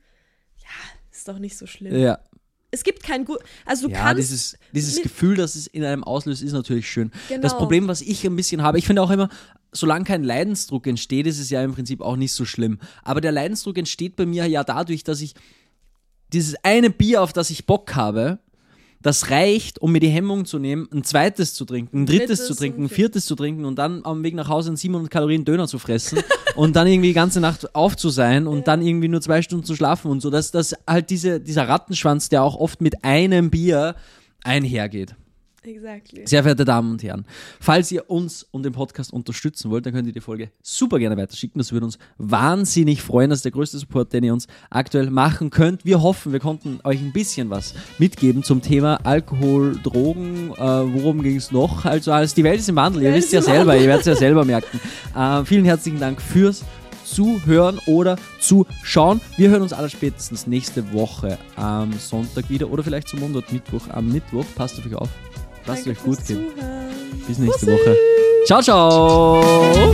[0.59, 0.70] ja,
[1.11, 1.95] ist doch nicht so schlimm.
[1.95, 2.20] Ja,
[2.72, 6.03] Es gibt keinen guten, also du ja kannst dieses, dieses Gefühl, das es in einem
[6.03, 7.11] auslöst, ist natürlich schön.
[7.28, 7.41] Genau.
[7.41, 9.30] Das Problem, was ich ein bisschen habe, ich finde auch immer,
[9.72, 12.80] solange kein Leidensdruck entsteht, ist es ja im Prinzip auch nicht so schlimm.
[13.03, 15.34] Aber der Leidensdruck entsteht bei mir ja dadurch, dass ich
[16.32, 18.39] dieses eine Bier, auf das ich Bock habe,
[19.01, 22.47] das reicht, um mir die Hemmung zu nehmen, ein zweites zu trinken, ein drittes, Drittes
[22.47, 25.45] zu trinken, ein viertes zu trinken und dann am Weg nach Hause einen 700 Kalorien
[25.45, 26.19] Döner zu fressen
[26.55, 29.63] und dann irgendwie die ganze Nacht auf zu sein und dann irgendwie nur zwei Stunden
[29.63, 30.29] zu schlafen und so.
[30.29, 33.95] Dass das halt diese, dieser Rattenschwanz, der auch oft mit einem Bier
[34.43, 35.15] einhergeht.
[35.64, 36.26] Exactly.
[36.26, 37.26] Sehr verehrte Damen und Herren,
[37.60, 41.18] falls ihr uns und den Podcast unterstützen wollt, dann könnt ihr die Folge super gerne
[41.18, 41.60] weiterschicken.
[41.60, 43.30] Das würde uns wahnsinnig freuen.
[43.30, 45.86] Das ist der größte Support, den ihr uns aktuell machen könnt.
[45.86, 50.51] Wir hoffen, wir konnten euch ein bisschen was mitgeben zum Thema Alkohol, Drogen.
[50.53, 51.86] Äh, worum ging es noch?
[51.86, 53.03] Also alles, die Welt ist im Wandel.
[53.03, 54.80] Ihr wisst ja selber, ihr werdet es ja selber merken.
[55.16, 56.64] Äh, vielen herzlichen Dank fürs
[57.03, 59.20] Zuhören oder Zuschauen.
[59.38, 63.89] Wir hören uns alle spätestens nächste Woche am Sonntag wieder oder vielleicht zum Montag, Mittwoch
[63.89, 64.45] am Mittwoch.
[64.55, 65.10] Passt auf euch auf.
[65.70, 66.47] Lasst Danke euch gut gehen.
[67.28, 67.67] Bis nächste.
[67.67, 67.95] Woche.
[68.47, 69.93] Ciao, ciao.